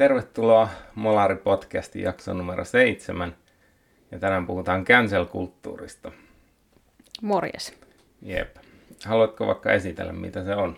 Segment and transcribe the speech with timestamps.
[0.00, 3.36] Tervetuloa Molari podcastin jakson numero seitsemän.
[4.10, 6.12] Ja tänään puhutaan cancel-kulttuurista.
[7.22, 7.74] Morjes.
[8.22, 8.56] Jep.
[9.04, 10.76] Haluatko vaikka esitellä, mitä se on?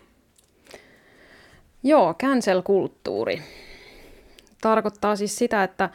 [1.82, 3.42] Joo, cancel-kulttuuri.
[4.60, 5.90] Tarkoittaa siis sitä, että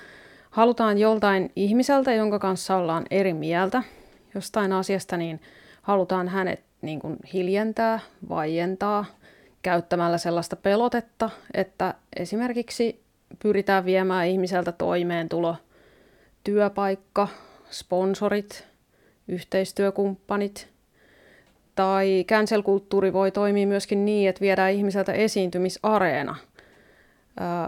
[0.50, 3.84] halutaan joltain ihmiseltä, jonka kanssa ollaan eri mieltä
[4.36, 5.42] jostain asiasta, niin
[5.82, 8.00] halutaan hänet niin kuin hiljentää,
[8.30, 9.06] vaientaa,
[9.62, 13.07] käyttämällä sellaista pelotetta, että esimerkiksi
[13.44, 15.56] pyritään viemään ihmiseltä toimeentulo,
[16.44, 17.28] työpaikka,
[17.70, 18.68] sponsorit,
[19.28, 20.68] yhteistyökumppanit.
[21.76, 26.36] Tai cancel-kulttuuri voi toimia myöskin niin, että viedään ihmiseltä esiintymisareena.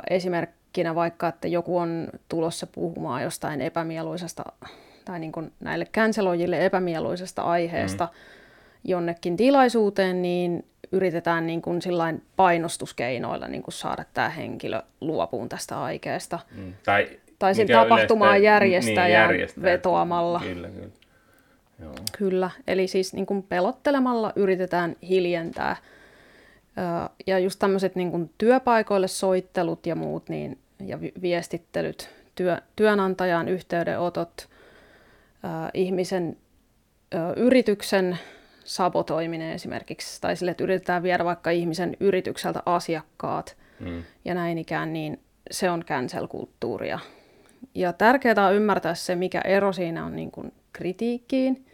[0.09, 4.43] Esimerkkinä vaikka, että joku on tulossa puhumaan jostain epämieluisesta
[5.05, 8.11] tai niin kuin näille canceloijille epämieluisesta aiheesta mm.
[8.83, 15.83] jonnekin tilaisuuteen, niin yritetään niin kuin sillain painostuskeinoilla niin kuin saada tämä henkilö luopuun tästä
[15.83, 16.39] aikeesta.
[16.55, 16.73] Mm.
[16.85, 20.39] Tai, tai sen tapahtumaan yleistä, järjestäjän niin, vetoamalla.
[20.39, 20.89] Kyllä, kyllä.
[21.81, 21.93] Joo.
[22.17, 25.75] Kyllä, eli siis niin kuin pelottelemalla yritetään hiljentää.
[27.27, 34.49] Ja just tämmöiset niin kuin työpaikoille soittelut ja muut niin, ja viestittelyt, työ, työnantajan yhteydenotot,
[35.73, 36.37] ihmisen
[37.35, 38.19] yrityksen
[38.69, 44.03] sabotoiminen esimerkiksi, tai sille, että yritetään viedä vaikka ihmisen yritykseltä asiakkaat mm.
[44.25, 45.19] ja näin ikään, niin
[45.51, 46.99] se on cancel-kulttuuria.
[47.75, 51.65] Ja tärkeää on ymmärtää se, mikä ero siinä on niin kuin kritiikkiin.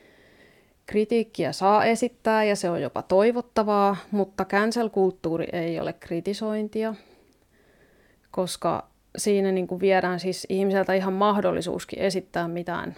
[0.85, 6.95] Kritiikkiä saa esittää ja se on jopa toivottavaa, mutta cancel-kulttuuri ei ole kritisointia,
[8.31, 12.95] koska siinä niin kuin viedään siis ihmiseltä ihan mahdollisuuskin esittää mitään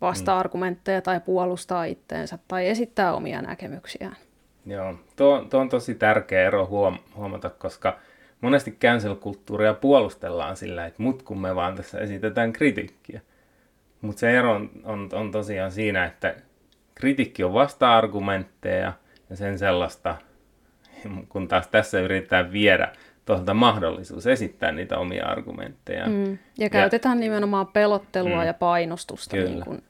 [0.00, 4.16] vasta-argumentteja tai puolustaa itteensä tai esittää omia näkemyksiään.
[4.66, 7.98] Joo, tuo, tuo on tosi tärkeä ero huom- huomata, koska
[8.40, 13.20] monesti cancel-kulttuuria puolustellaan sillä, että mut kun me vaan tässä esitetään kritiikkiä.
[14.00, 16.34] Mutta se ero on, on, on tosiaan siinä, että
[16.94, 18.92] kritiikki on vasta-argumentteja
[19.30, 20.16] ja sen sellaista,
[21.28, 22.92] kun taas tässä yritetään viedä
[23.24, 26.06] tuolta mahdollisuus esittää niitä omia argumentteja.
[26.06, 26.30] Mm.
[26.30, 29.82] Ja, ja käytetään nimenomaan pelottelua mm, ja painostusta niin kuin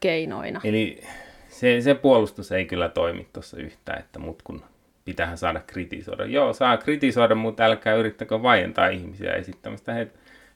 [0.00, 0.60] keinoina.
[0.64, 1.02] Eli
[1.48, 4.64] se, se puolustus ei kyllä toimi tuossa yhtään, että mut kun
[5.04, 6.24] pitää saada kritisoida.
[6.24, 10.08] Joo, saa kritisoida, mutta älkää yrittäkö vaientaa ihmisiä esittämästä he,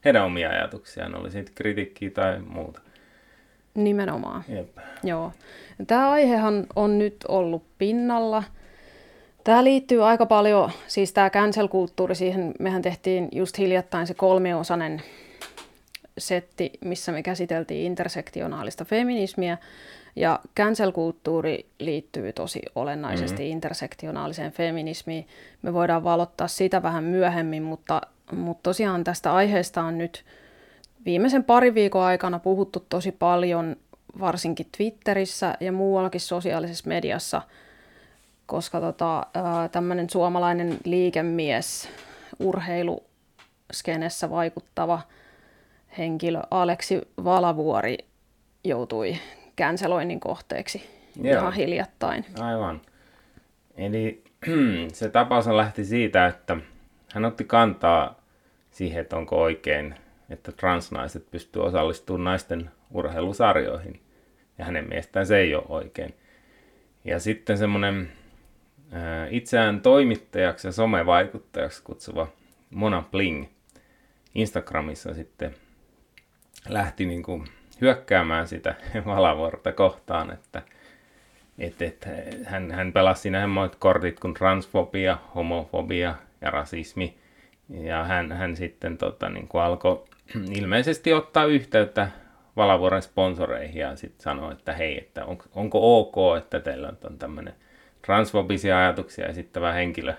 [0.05, 2.81] heidän omia ajatuksiaan, oli sitten kritiikkiä tai muuta.
[3.75, 4.45] Nimenomaan.
[4.49, 4.79] Jep.
[5.05, 5.33] Joo.
[5.87, 8.43] Tämä aihehan on nyt ollut pinnalla.
[9.45, 15.03] Tämä liittyy aika paljon, siis tämä cancel-kulttuuri, siihen mehän tehtiin just hiljattain se kolmiosainen
[16.21, 19.59] setti, missä me käsiteltiin intersektionaalista feminismiä.
[20.17, 23.53] Ja cancel-kulttuuri liittyy tosi olennaisesti mm-hmm.
[23.53, 25.29] intersektionaaliseen feminismiin.
[25.63, 28.01] Me voidaan valottaa sitä vähän myöhemmin, mutta,
[28.33, 30.25] mutta tosiaan tästä aiheesta on nyt
[31.05, 33.77] viimeisen parin viikon aikana puhuttu tosi paljon,
[34.21, 37.43] varsinkin Twitterissä ja muuallakin sosiaalisessa mediassa,
[38.47, 39.27] koska tota,
[39.73, 41.89] tämmöinen suomalainen liikemies,
[42.41, 45.01] urheiluskenessä vaikuttava–
[45.99, 47.99] henkilö Aleksi Valavuori
[48.65, 49.17] joutui
[49.57, 50.91] känseloinnin kohteeksi
[51.23, 51.41] Joo.
[51.41, 52.25] ihan hiljattain.
[52.41, 52.81] Aivan.
[53.77, 54.25] Eli
[54.93, 56.57] se tapaus lähti siitä, että
[57.15, 58.21] hän otti kantaa
[58.71, 59.95] siihen, että onko oikein,
[60.31, 64.01] että transnaiset pystyvät osallistumaan naisten urheilusarjoihin.
[64.59, 66.15] Ja hänen mielestään se ei ole oikein.
[67.05, 68.13] Ja sitten semmoinen
[69.31, 72.29] itseään toimittajaksi ja somevaikuttajaksi kutsuva
[72.71, 73.47] Mona Bling
[74.35, 75.55] Instagramissa sitten
[76.69, 77.45] lähti niin kuin
[77.81, 78.75] hyökkäämään sitä
[79.07, 80.63] valavuorta kohtaan, että
[81.59, 82.09] et, et,
[82.45, 87.19] hän, hän pelasi siinä hemmoit kortit kuin transfobia, homofobia ja rasismi.
[87.69, 90.05] Ja hän, hän sitten tota, niin kuin alkoi
[90.61, 92.11] ilmeisesti ottaa yhteyttä
[92.57, 97.55] Valavuoren sponsoreihin ja sitten sanoi, että hei, että on, onko ok, että teillä on tämmöinen
[98.03, 100.15] transfobisia ajatuksia esittävä henkilö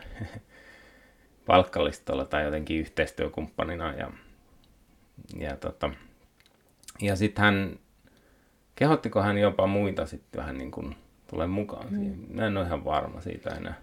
[1.47, 3.93] palkkalistolla tai jotenkin yhteistyökumppanina.
[3.93, 4.11] Ja,
[5.39, 5.89] ja tota,
[7.01, 7.79] ja sitten hän,
[8.75, 10.95] kehottiko hän jopa muita sitten vähän niin kuin
[11.29, 11.97] tulee mukaan mm.
[11.97, 12.17] siihen.
[12.33, 13.73] Mä en ole ihan varma siitä enää.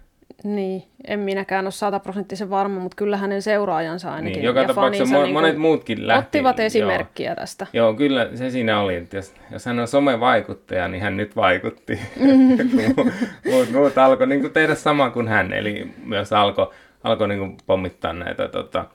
[0.43, 5.15] Niin, en minäkään ole sataprosenttisen varma, mutta kyllä hänen seuraajansa ainakin niin, joka ja tapauksessa
[5.15, 6.25] mo- niin monet muutkin lähti.
[6.25, 7.35] Ottivat esimerkkiä joo.
[7.35, 7.67] tästä.
[7.73, 11.99] Joo, kyllä se siinä oli, että jos, jos hän on somevaikuttaja, niin hän nyt vaikutti.
[13.51, 16.71] muut, muut alkoi niin tehdä sama kuin hän, eli myös alkoi
[17.03, 18.85] alko niin pommittaa näitä tota,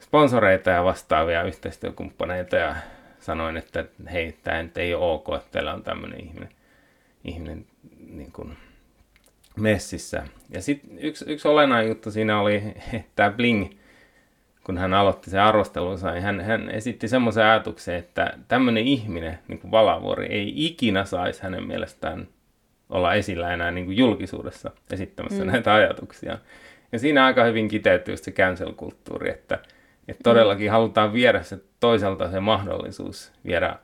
[0.00, 2.74] sponsoreita ja vastaavia yhteistyökumppaneita ja
[3.24, 6.48] sanoin, että hei, tämä nyt ei ole ok, että teillä on tämmöinen ihminen,
[7.24, 7.66] ihminen
[8.10, 8.56] niin kuin
[9.56, 10.26] messissä.
[10.50, 12.62] Ja sitten yksi, yksi olennainen juttu siinä oli,
[12.92, 13.70] että Bling
[14.64, 19.58] kun hän aloitti sen arvostelunsa, niin hän, hän esitti semmoisen ajatuksen, että tämmöinen ihminen, niin
[19.58, 22.28] kuin Valavuori, ei ikinä saisi hänen mielestään
[22.90, 25.50] olla esillä enää niin kuin julkisuudessa esittämässä mm.
[25.50, 26.38] näitä ajatuksia.
[26.92, 29.58] Ja siinä aika hyvin kiteytyy se cancel-kulttuuri, että,
[30.08, 30.70] että todellakin mm.
[30.70, 33.76] halutaan viedä se toiselta se mahdollisuus viedä,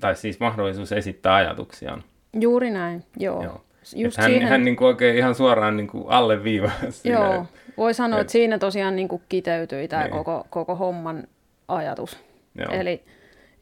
[0.00, 2.04] tai siis mahdollisuus esittää ajatuksiaan.
[2.40, 3.44] Juuri näin, joo.
[3.44, 3.64] joo.
[3.96, 4.48] Just hän, siihen...
[4.48, 7.18] hän niin kuin oikein ihan suoraan niin kuin alleviivaa siinä.
[7.18, 7.46] Joo,
[7.76, 8.20] voi sanoa, et...
[8.20, 10.12] että siinä tosiaan niin kuin kiteytyi tämä niin.
[10.12, 11.24] koko, koko homman
[11.68, 12.18] ajatus.
[12.58, 12.72] Joo.
[12.72, 13.02] Eli,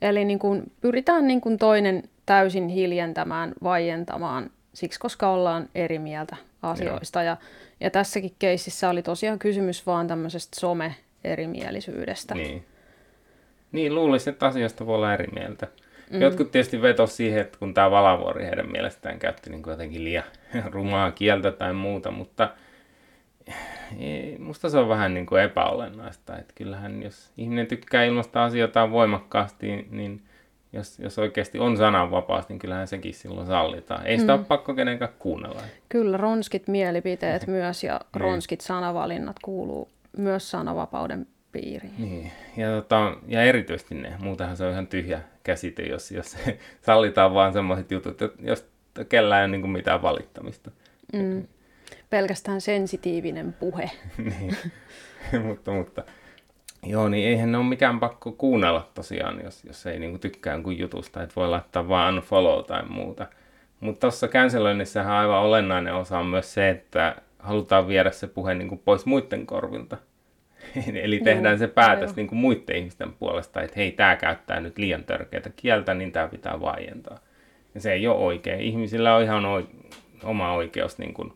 [0.02, 6.36] eli niin kuin pyritään niin kuin toinen täysin hiljentämään, vaientamaan, siksi koska ollaan eri mieltä
[6.62, 7.22] asioista.
[7.22, 7.36] Ja,
[7.80, 12.34] ja tässäkin keississä oli tosiaan kysymys vaan tämmöisestä some-erimielisyydestä.
[12.34, 12.64] Niin.
[13.76, 15.66] Niin, luulisin, että asioista voi olla eri mieltä.
[16.10, 16.20] Mm.
[16.20, 20.24] Jotkut tietysti vetos siihen, että kun tämä Valavuori heidän mielestään käytti niin jotenkin liian
[20.72, 22.50] rumaa kieltä tai muuta, mutta
[24.38, 26.38] musta se on vähän niin kuin epäolennaista.
[26.38, 30.22] Että kyllähän jos ihminen tykkää ilmaista asioita voimakkaasti, niin
[30.72, 34.06] jos, jos oikeasti on sananvapaus, niin kyllähän sekin silloin sallitaan.
[34.06, 34.38] Ei sitä mm.
[34.38, 35.62] ole pakko kenenkään kuunnella.
[35.88, 38.20] Kyllä, ronskit mielipiteet myös ja niin.
[38.20, 41.26] ronskit sanavalinnat kuuluu myös sananvapauden
[41.56, 41.94] piiriin.
[41.98, 44.12] Niin, ja, tota, ja erityisesti ne.
[44.18, 46.36] Muutenhan se on ihan tyhjä käsite, jos, jos
[46.86, 48.66] sallitaan vaan sellaiset jutut, jos
[49.08, 50.70] kellään ei ole niin kuin mitään valittamista.
[51.12, 51.46] Mm.
[52.10, 53.90] Pelkästään sensitiivinen puhe.
[54.18, 54.56] niin,
[55.46, 56.02] mutta, mutta
[56.82, 60.54] joo, niin eihän ne ole mikään pakko kuunnella tosiaan, jos, jos ei niin kuin tykkää
[60.54, 63.26] jonkun jutusta, että voi laittaa vaan unfollow tai muuta.
[63.80, 68.68] Mutta tuossa canceloinnissahan aivan olennainen osa on myös se, että halutaan viedä se puhe niin
[68.68, 69.96] kuin pois muiden korvilta.
[71.02, 75.04] Eli tehdään se päätös niin kuin muiden ihmisten puolesta, että hei, tämä käyttää nyt liian
[75.04, 77.18] törkeää kieltä, niin tämä pitää vaientaa.
[77.74, 78.60] Ja se ei ole oikein.
[78.60, 79.70] Ihmisillä on ihan o-
[80.24, 81.32] oma oikeus niin kuin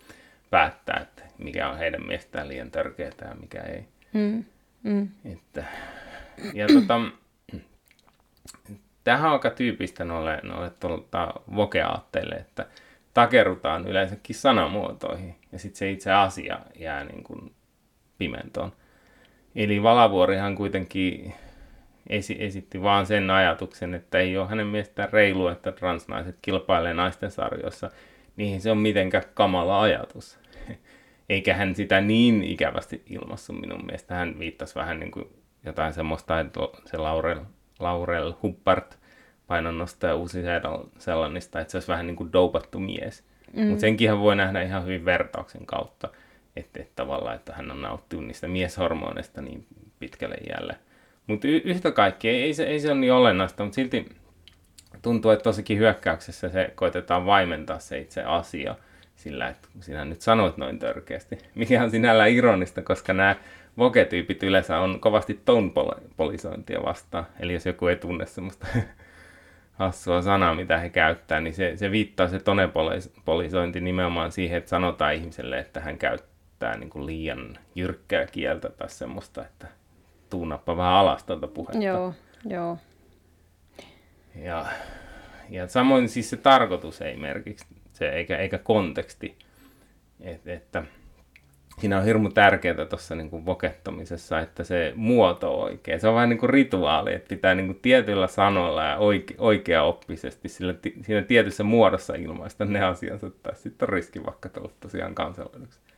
[0.50, 3.84] päättää, että mikä on heidän mielestään liian törkeää ja mikä ei.
[4.12, 4.44] Mm.
[4.82, 5.08] Mm.
[5.24, 5.64] Että,
[6.54, 7.00] ja tota,
[9.04, 12.66] tähän on aika tyypistä noille, noille tuolta vokeaatteille, että
[13.14, 17.54] takerutaan yleensäkin sanamuotoihin ja sitten se itse asia jää niin kuin
[18.18, 18.72] pimentoon.
[19.56, 21.34] Eli Valavuorihan kuitenkin
[22.08, 27.30] esi- esitti vaan sen ajatuksen, että ei ole hänen mielestään reilu, että transnaiset kilpailee naisten
[27.30, 27.90] sarjoissa.
[28.36, 30.38] Niihin se on mitenkään kamala ajatus.
[31.28, 34.14] Eikä hän sitä niin ikävästi ilmassu minun mielestä.
[34.14, 35.28] Hän viittasi vähän niin kuin
[35.64, 37.40] jotain semmoista, että se Laurel,
[37.78, 38.98] Laurel Huppart
[39.46, 40.42] painonnosta uusi
[40.98, 43.24] sellaista, että se olisi vähän niin kuin doupattu mies.
[43.52, 43.66] Mm.
[43.66, 46.08] Mutta senkin voi nähdä ihan hyvin vertauksen kautta
[46.56, 49.66] että, että tavallaan, että hän on nauttinut niistä mieshormoneista niin
[49.98, 50.76] pitkälle iälle.
[51.26, 54.08] Mutta y- yhtä kaikki, ei, ei, se, ei se ole niin olennaista, mutta silti
[55.02, 58.74] tuntuu, että tosikin hyökkäyksessä se koitetaan vaimentaa se itse asia
[59.16, 63.36] sillä, että sinä nyt sanoit noin törkeästi, mikä on sinällään ironista, koska nämä
[63.78, 67.26] voketyypit yleensä on kovasti tonpolisointia vastaan.
[67.40, 68.66] Eli jos joku ei tunne semmoista
[69.72, 75.14] hassua sanaa, mitä he käyttää, niin se, se viittaa se tonepolisointi nimenomaan siihen, että sanotaan
[75.14, 76.29] ihmiselle, että hän käyttää
[76.60, 79.66] käyttää niin kuin liian jyrkkää kieltä tai semmoista, että
[80.30, 81.84] tuunappa vähän alas tuota puhetta.
[81.84, 82.14] Joo,
[82.44, 82.78] joo.
[84.34, 84.66] Ja,
[85.50, 89.36] ja samoin siis se tarkoitus ei merkiksi, se, eikä, eikä konteksti.
[90.20, 90.84] Et, että
[91.78, 95.98] siinä on hirmu tärkeää tuossa niin vokettamisessa, että se muoto on oikea.
[95.98, 100.48] Se on vähän niin kuin rituaali, että pitää niin kuin tietyillä sanoilla ja oike, oikeaoppisesti
[100.48, 105.89] sillä, siinä tietyssä muodossa ilmaista ne asiansa, tai sitten on riski vaikka tulla tosiaan kansalliseksi.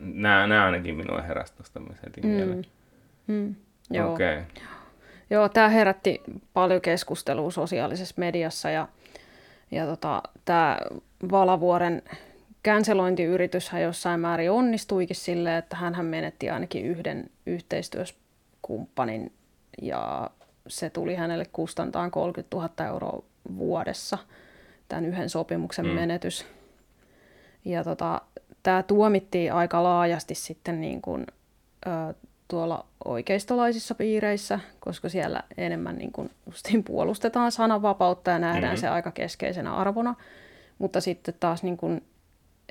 [0.00, 2.28] Nämä, nämä ainakin minua heräsi tuosta myös heti mm.
[2.28, 2.66] mieleen.
[3.26, 3.54] Mm.
[3.90, 4.12] Joo.
[4.12, 4.42] Okay.
[5.30, 6.22] Joo, tämä herätti
[6.54, 8.88] paljon keskustelua sosiaalisessa mediassa ja,
[9.70, 10.78] ja tota, tämä
[11.30, 12.02] Valavuoren
[12.64, 19.32] cancelointiyrityshän jossain määrin onnistuikin sille, että hän menetti ainakin yhden yhteistyökumppanin
[19.82, 20.30] ja
[20.68, 23.22] se tuli hänelle kustantaan 30 000 euroa
[23.56, 24.18] vuodessa,
[24.88, 25.92] tämän yhden sopimuksen mm.
[25.92, 26.46] menetys.
[27.64, 28.20] Ja tota,
[28.66, 31.26] tämä tuomittiin aika laajasti sitten niin kuin,
[31.86, 32.14] ö,
[32.48, 38.80] tuolla oikeistolaisissa piireissä, koska siellä enemmän niin kuin justiin puolustetaan sananvapautta ja nähdään mm-hmm.
[38.80, 40.14] se aika keskeisenä arvona.
[40.78, 42.04] Mutta sitten taas niin kuin,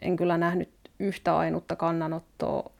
[0.01, 2.71] en kyllä nähnyt yhtä ainutta kannanottoa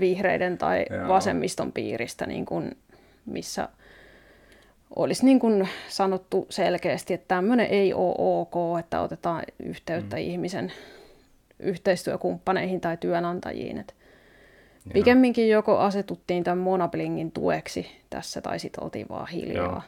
[0.00, 2.76] vihreiden tai vasemmiston piiristä, niin kuin,
[3.26, 3.68] missä
[4.96, 10.22] olisi niin kuin sanottu selkeästi, että tämmöinen ei ole ok, että otetaan yhteyttä mm.
[10.22, 10.72] ihmisen
[11.58, 13.78] yhteistyökumppaneihin tai työnantajiin.
[13.78, 13.94] Et
[14.92, 19.64] pikemminkin joko asetuttiin tämän monablingin tueksi tässä tai sitten oltiin vaan hiljaa.
[19.64, 19.82] Joo.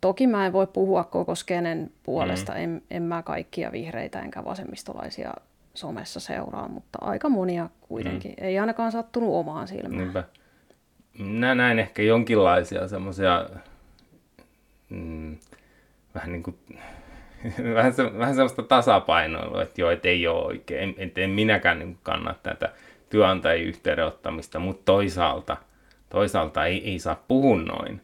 [0.00, 2.58] Toki mä en voi puhua koko skenen puolesta, mm.
[2.58, 5.34] en, en mä kaikkia vihreitä enkä vasemmistolaisia
[5.74, 8.30] somessa seuraa, mutta aika monia kuitenkin.
[8.30, 8.44] Mm.
[8.44, 9.96] Ei ainakaan sattunut omaan silmään.
[9.96, 10.24] Niinpä.
[11.18, 13.48] minä näin ehkä jonkinlaisia semmoisia
[14.88, 15.36] mm,
[16.14, 16.56] vähän niin kuin
[17.74, 21.98] vähän, se, vähän sellaista tasapainoilua, että joo, että ei ole oikein, että en minäkään niin
[22.02, 22.72] kannata tätä
[23.10, 25.56] työnantajien yhteydenottamista, mutta toisaalta,
[26.08, 28.00] toisaalta ei, ei saa puhua noin.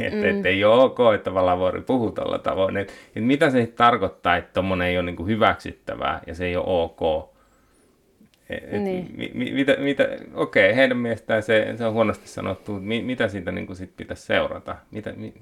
[0.00, 0.24] Että mm.
[0.24, 2.76] et ei ole ok, että Valavori puhuu tällä tavoin.
[2.76, 6.64] Et, et mitä se tarkoittaa, että tuommoinen ei ole niin hyväksyttävää ja se ei ole
[6.66, 7.34] ok.
[8.50, 9.10] Et, niin.
[9.16, 13.02] mi, mi, mitä, mitä, okei, okay, heidän mielestään se, se on huonosti sanottu, mutta mi,
[13.02, 14.76] mitä siitä niin kuin sit pitäisi seurata?
[14.90, 15.34] Mitä, mi,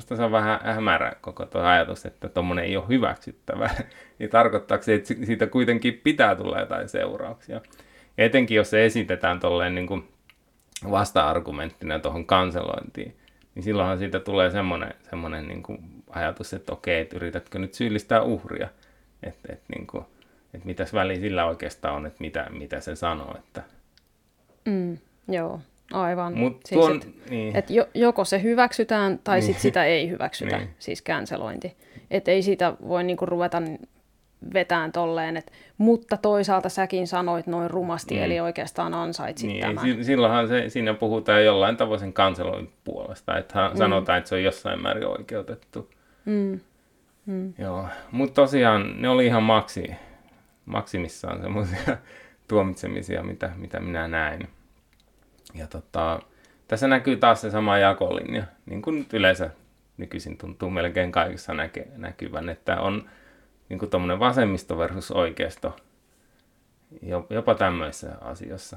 [0.00, 3.74] musta se on vähän hämärä koko tuo ajatus, että tuommoinen ei ole hyväksyttävää.
[4.18, 7.60] niin tarkoittaako se, että siitä kuitenkin pitää tulla jotain seurauksia.
[8.16, 10.08] Ja etenkin jos se esitetään tolleen niin kuin
[10.90, 13.16] vasta-argumenttina tuohon kanselointiin,
[13.54, 15.78] niin silloinhan siitä tulee semmoinen, semmoinen niin kuin
[16.10, 18.68] ajatus, että okei, että yritätkö nyt syyllistää uhria,
[19.22, 20.04] että, että, niin kuin,
[20.54, 23.34] että mitäs väli sillä oikeastaan on, että mitä, mitä se sanoo.
[23.38, 23.62] Että...
[24.64, 25.60] Mm, joo,
[25.92, 26.38] aivan.
[26.38, 27.56] Mut siis tuon, et, niin.
[27.56, 29.46] et joko se hyväksytään tai niin.
[29.46, 30.70] sit sitä ei hyväksytä, niin.
[30.78, 31.76] siis cancelointi.
[32.10, 33.62] Että ei siitä voi niinku ruveta
[34.54, 38.22] vetään tolleen, että mutta toisaalta säkin sanoit noin rumasti, mm.
[38.22, 40.04] eli oikeastaan ansaitsit niin, tämän.
[40.04, 43.76] Silloinhan se, siinä puhutaan jollain tavoin sen kanseloin puolesta, että mm.
[43.76, 45.90] sanotaan, että se on jossain määrin oikeutettu.
[46.24, 46.60] Mm.
[47.26, 47.54] Mm.
[47.58, 49.90] Joo, mutta tosiaan ne oli ihan maksi,
[50.66, 51.96] maksimissaan semmoisia
[52.48, 54.48] tuomitsemisia, mitä, mitä minä näin.
[55.54, 56.20] Ja tota,
[56.68, 59.50] tässä näkyy taas se sama jakolinja, niin kuin yleensä
[59.96, 63.10] nykyisin tuntuu melkein kaikessa näke, näkyvän, että on
[63.68, 65.76] niin kuin tuommoinen vasemmisto versus oikeisto
[67.30, 68.76] jopa tämmöisessä asiassa.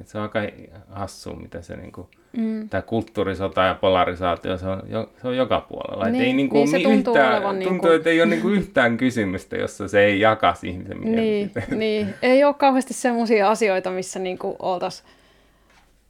[0.00, 0.40] Et se on aika
[0.88, 2.68] hassua, miten se niinku, mm.
[2.68, 6.08] tämä kulttuurisota ja polarisaatio, se on, jo, se on joka puolella.
[6.08, 7.54] Niin, ei niinku niin se tuntuu yhtään, olevan...
[7.54, 7.88] Tuntuu, niinku...
[7.88, 12.54] että ei ole niinku yhtään kysymystä, jossa se ei jakaisi ihmisen niin, niin, ei ole
[12.54, 15.08] kauheasti sellaisia asioita, missä niinku oltaisiin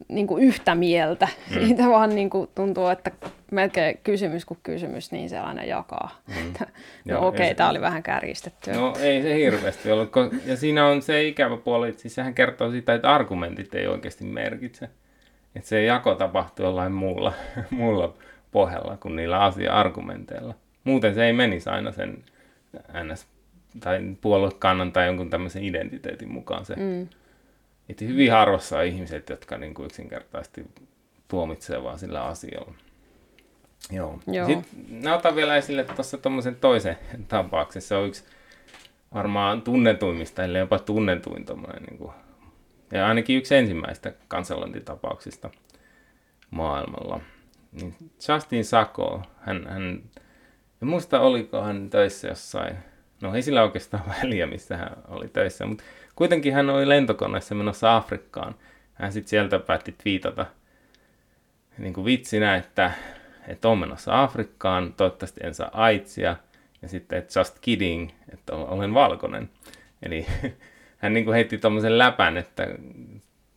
[0.09, 1.29] niin kuin yhtä mieltä.
[1.51, 1.67] Mm.
[1.67, 3.11] Siitä vaan niin kuin tuntuu, että
[3.51, 6.21] melkein kysymys kuin kysymys, niin se aina jakaa.
[6.29, 6.53] Mm.
[7.05, 8.73] no okei, okay, tämä oli vähän kärjistetty.
[8.73, 10.13] No ei se hirveästi ollut.
[10.47, 14.25] Ja siinä on se ikävä puoli, että siis sehän kertoo sitä, että argumentit ei oikeasti
[14.25, 14.89] merkitse.
[15.55, 17.33] Että se jako tapahtuu jollain muulla,
[17.71, 18.15] muulla
[18.53, 20.55] pohjalla kuin niillä asia-argumenteilla.
[20.85, 22.25] Muuten se ei menisi aina sen
[23.05, 23.27] ns.
[23.81, 27.09] tai puoluekannan tai jonkun tämmöisen identiteetin mukaan se mm
[27.91, 30.65] että hyvin harvassa on ihmiset, jotka niin kuin yksinkertaisesti
[31.29, 32.75] tuomitsee vaan sillä asialla.
[33.91, 34.21] Joo.
[34.27, 34.47] Joo.
[34.47, 37.83] Sitten mä otan vielä esille tuossa tuommoisen toisen tapauksen.
[37.83, 38.25] Se on yksi
[39.15, 42.13] varmaan tunnetuimmista, ellei jopa tunnetuin tommoinen, niin kuin,
[42.93, 45.51] ja ainakin yksi ensimmäistä kanselointitapauksista
[46.51, 47.21] maailmalla.
[47.73, 47.95] Niin
[48.29, 50.03] Justin Sako, hän, hän
[50.83, 52.77] en muista oliko hän töissä jossain,
[53.23, 55.85] no ei sillä oikeastaan väliä, missä hän oli töissä, mutta
[56.21, 58.55] Kuitenkin hän oli lentokoneessa menossa Afrikkaan.
[58.95, 60.47] Hän sitten sieltä päätti twiitata
[61.79, 62.93] niin kuin vitsinä, että,
[63.49, 66.37] että on menossa Afrikkaan, toivottavasti en saa aitsia.
[66.83, 69.51] Ja sitten, että just kidding, että olen valkoinen.
[70.03, 70.27] Eli
[70.99, 72.69] hän niin kuin heitti tuommoisen läpän, että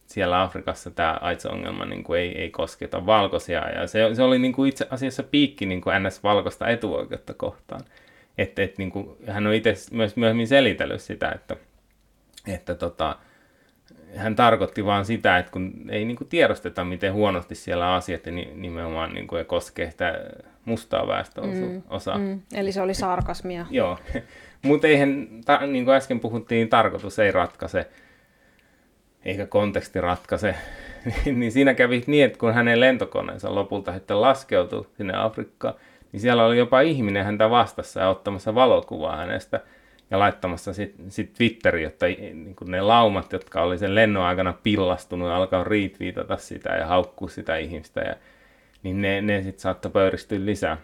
[0.06, 3.70] siellä Afrikassa tämä AIDS-ongelma niin kuin ei, ei kosketa valkoisia.
[3.70, 7.82] Ja se, se oli niin kuin itse asiassa piikki niin kuin NS-valkoista etuoikeutta kohtaan.
[8.38, 11.56] Et, et, niin kuin, hän on itse myös myöhemmin selitellyt sitä, että
[12.48, 13.16] että tota,
[14.16, 18.32] hän tarkoitti vaan sitä, että kun ei niin kuin tiedosteta, miten huonosti siellä asiat ja
[18.56, 20.20] nimenomaan niin kuin, koskee sitä
[20.66, 22.18] mustaa väestöosaa.
[22.18, 22.42] Mm, mm.
[22.54, 23.66] Eli se oli sarkasmia.
[23.72, 23.98] Joo,
[24.62, 27.90] mutta eihän, ta, niin kuin äsken puhuttiin, tarkoitus ei ratkaise,
[29.26, 30.56] eikä konteksti ratkaise.
[31.26, 35.76] niin siinä kävi niin, että kun hänen lentokoneensa lopulta sitten laskeutui sinne Afrikkaan,
[36.12, 39.60] niin siellä oli jopa ihminen häntä vastassa ja ottamassa valokuvaa hänestä–
[40.12, 45.30] ja laittamassa sitten sit Twitteriin, jotta niin ne laumat, jotka oli sen lennon aikana pillastunut
[45.30, 48.16] ja alkaa retweetata sitä ja haukkua sitä ihmistä, ja,
[48.84, 50.78] niin ne, ne sitten saattoi pöyristyä lisää.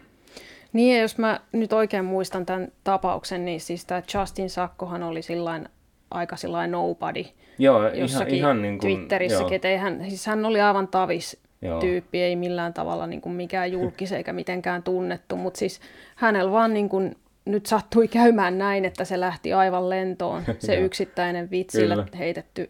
[0.73, 5.21] Niin, ja jos mä nyt oikein muistan tämän tapauksen, niin siis tämä Justin Sakkohan oli
[5.21, 5.69] sillain
[6.11, 7.23] aika sillain nobody.
[7.59, 11.79] Joo, ihan, ihan niin kuin, Twitterissäkin, että hän, siis hän oli aivan tavis Joo.
[11.79, 15.81] tyyppi, ei millään tavalla niin kuin mikään julkis eikä mitenkään tunnettu, mutta siis
[16.15, 17.15] hänellä vaan niin kuin
[17.51, 22.07] nyt sattui käymään näin, että se lähti aivan lentoon, se yksittäinen vitsillä Kyllä.
[22.17, 22.69] heitetty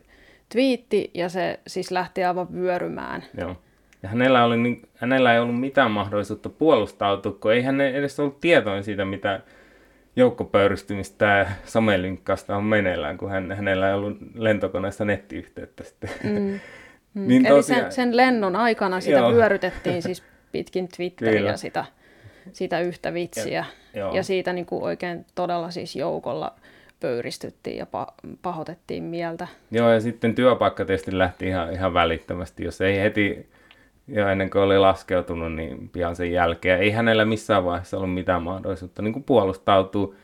[0.49, 3.23] twiitti, ja se siis lähti aivan vyörymään.
[3.37, 3.55] Joo.
[4.03, 8.39] Ja hänellä, oli, niin, hänellä ei ollut mitään mahdollisuutta puolustautua, kun ei hän edes ollut
[8.39, 9.41] tietoinen siitä, mitä
[10.15, 16.09] joukkopöyristymistä ja somelinkkausta on meneillään, kun hän, hänellä ei ollut lentokoneessa nettiyhteyttä sitten.
[16.23, 16.59] Mm.
[17.13, 17.27] Mm.
[17.27, 17.81] niin Eli tosiaan...
[17.81, 19.33] sen, sen lennon aikana sitä Joo.
[19.33, 21.85] vyörytettiin siis pitkin Twitteriä sitä
[22.53, 23.65] sitä yhtä vitsiä.
[23.93, 26.55] Ja, ja siitä niin kuin oikein todella siis joukolla
[26.99, 27.85] pöyristyttiin ja
[28.41, 29.47] pahotettiin mieltä.
[29.71, 33.49] Joo, ja sitten työpaikka tietysti lähti ihan, ihan välittömästi, jos ei heti
[34.07, 36.79] jo ennen kuin oli laskeutunut, niin pian sen jälkeen.
[36.79, 40.15] Ei hänellä missään vaiheessa ollut mitään mahdollisuutta niin kuin puolustautua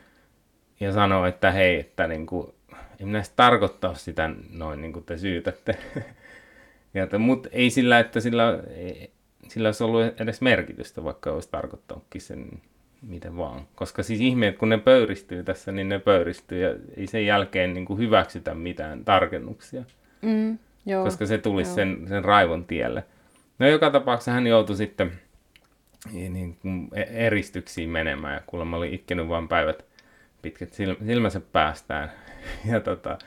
[0.80, 2.54] ja sanoa, että hei, että niin kuin,
[3.00, 5.76] ei minä tarkoittaa sitä noin, niin kuin te syytätte.
[6.94, 9.10] ja, mutta ei sillä, että sillä, ei,
[9.56, 12.48] sillä olisi ollut edes merkitystä, vaikka olisi tarkoittanutkin sen
[13.02, 13.66] miten vaan.
[13.74, 17.74] Koska siis ihme, että kun ne pöyristyy tässä, niin ne pöyristyy ja ei sen jälkeen
[17.74, 19.84] niin kuin hyväksytä mitään tarkennuksia.
[20.22, 23.04] Mm, joo, koska se tulisi sen, sen raivon tielle.
[23.58, 25.12] No joka tapauksessa hän joutui sitten
[26.12, 29.84] niin kuin e- eristyksiin menemään ja kuulemma oli itkenyt vain päivät
[30.42, 30.72] pitkät
[31.06, 32.12] silmänsä päästään.
[32.72, 33.18] Ja tota,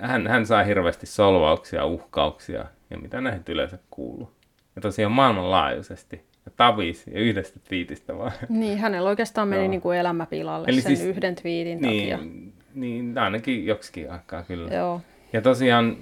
[0.00, 4.37] hän, hän sai hirveästi solvauksia, uhkauksia ja mitä näihin yleensä kuuluu.
[4.78, 8.32] Ja tosiaan maailmanlaajuisesti ja tavisi ja yhdestä twiitistä vaan.
[8.48, 12.28] Niin, hänellä oikeastaan meni niin kuin elämä pilalle Eli sen siis, yhden twiitin niin, takia.
[12.74, 14.74] Niin, ainakin joksikin aikaa kyllä.
[14.74, 15.00] Joo.
[15.32, 15.96] Ja tosiaan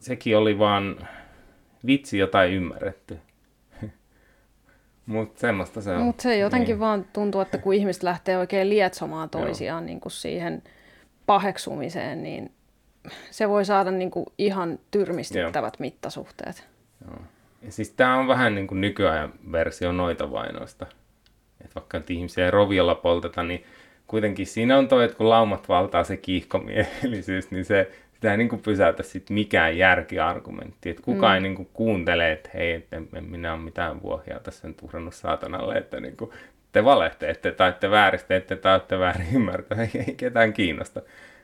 [0.00, 1.08] sekin oli vaan
[1.86, 3.18] vitsi, jota ei ymmärretty.
[5.06, 6.02] Mutta semmoista se on.
[6.02, 6.80] Mutta se jotenkin niin.
[6.80, 10.62] vaan tuntuu, että kun ihmiset lähtee oikein lietsomaan toisiaan niin kuin siihen
[11.26, 12.52] paheksumiseen, niin
[13.30, 15.80] se voi saada niin kuin ihan tyrmistyttävät Joo.
[15.80, 16.70] mittasuhteet.
[17.06, 17.20] Joo.
[17.62, 20.86] Ja siis tämä on vähän niin kuin nykyajan versio noita vainoista.
[21.60, 23.64] Että vaikka nyt ihmisiä roviolla polteta, niin
[24.06, 28.48] kuitenkin siinä on toi, että kun laumat valtaa se kiihkomielisyys, niin se, sitä ei niin
[28.48, 30.90] kuin pysäytä sit mikään järkiargumentti.
[30.90, 31.34] Että kukaan mm.
[31.34, 35.14] ei niin kuin kuuntele, että hei, et en, minä ole mitään vuohia tässä nyt uhrannut
[35.14, 36.30] saatanalle, että niin kuin,
[36.72, 41.02] te valehteette tai te vääristeette tai olette väärin ymmärtää, ei, ei ketään kiinnosta,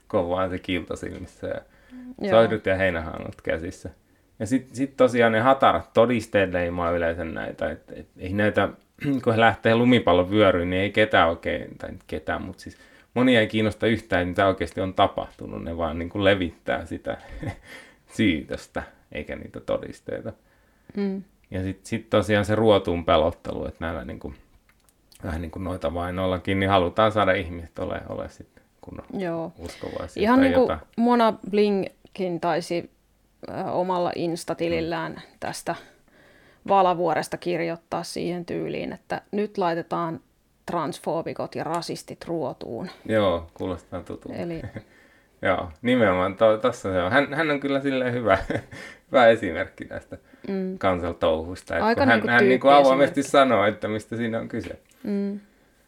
[0.09, 1.61] kun vaan se kilto silmissä ja
[2.31, 3.91] soidut ja heinähaanut käsissä.
[4.39, 8.69] Ja sitten sit tosiaan ne hatarat todisteet leimaa yleensä näitä, että et, ei näitä,
[9.25, 12.79] kun he lähtee lumipallon vyöryyn, niin ei ketään oikein, tai ketään, mutta siis
[13.15, 17.17] monia ei kiinnosta yhtään, mitä oikeasti on tapahtunut, ne vaan niin kuin levittää sitä
[18.17, 20.33] syytöstä, eikä niitä todisteita.
[20.97, 21.23] Mm.
[21.51, 24.35] Ja sitten sit tosiaan se ruotuun pelottelu, että näillä niin kuin,
[25.25, 29.53] vähän niin kuin noita vainoillakin, niin halutaan saada ihmiset ole, ole sitten kun Joo.
[29.59, 30.23] uskovaisia.
[30.23, 32.91] Ihan niin kuin Mona Blingkin taisi
[33.73, 35.75] omalla instatilillään tästä
[36.69, 40.21] Valavuoresta kirjoittaa siihen tyyliin, että nyt laitetaan
[40.67, 42.91] transfoobikot ja rasistit ruotuun.
[43.05, 44.39] Joo, kuulostaa tutulta.
[44.39, 44.63] Eli...
[45.43, 47.13] Joo, nimenomaan to, tossa se on.
[47.13, 48.39] Hän, hän on kyllä silleen hyvä,
[49.11, 50.19] hyvä esimerkki tästä
[50.49, 50.79] mm.
[50.79, 51.75] kansaltouhusta.
[51.75, 54.79] Aika hän, niin hän niin kuin avoimesti sanoo, että mistä siinä on kyse.
[55.03, 55.41] Mm.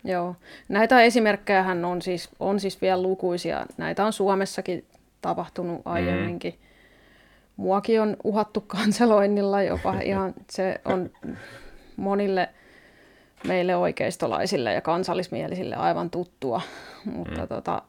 [0.05, 0.37] Joo.
[0.69, 3.67] Näitä esimerkkejä on siis, on siis vielä lukuisia.
[3.77, 4.85] Näitä on Suomessakin
[5.21, 6.53] tapahtunut aiemminkin.
[6.53, 6.68] Mm
[7.59, 11.11] muakin on uhattu kanseloinnilla jopa ihan, se on
[11.97, 12.49] monille
[13.47, 16.61] meille oikeistolaisille ja kansallismielisille aivan tuttua,
[17.05, 17.49] mutta mm.
[17.49, 17.83] tota,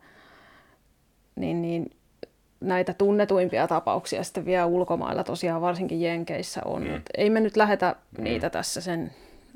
[1.36, 1.92] niin, niin,
[2.60, 7.02] näitä tunnetuimpia tapauksia sitten vielä ulkomailla tosiaan varsinkin Jenkeissä on, mm.
[7.18, 8.24] ei me nyt lähetä mm.
[8.24, 9.12] niitä tässä sen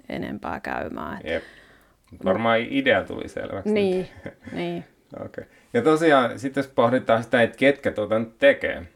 [0.10, 1.20] enempää käymään.
[1.24, 1.44] Jep.
[2.26, 2.68] Varmaan no.
[2.70, 3.74] idea tuli selväksi.
[3.74, 4.08] Niin,
[4.52, 4.86] niin.
[5.26, 5.44] okay.
[5.74, 8.88] Ja tosiaan sitten jos pohditaan sitä, että ketkä tuota nyt tekee,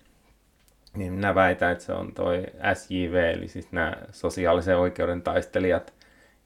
[0.97, 5.93] niin minä väitän, että se on toi SJV, eli siis nämä sosiaalisen oikeuden taistelijat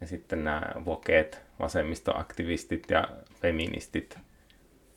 [0.02, 3.08] ja sitten nämä vokeet, vasemmistoaktivistit ja
[3.42, 4.20] feministit,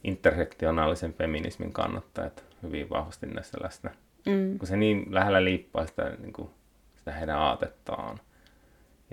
[0.05, 3.91] intersektionaalisen feminismin kannattajat hyvin vahvasti näissä läsnä.
[4.27, 4.59] Mm.
[4.59, 6.51] Kun se niin lähellä liippaa sitä, niin kuin,
[6.97, 8.21] sitä heidän aatettaan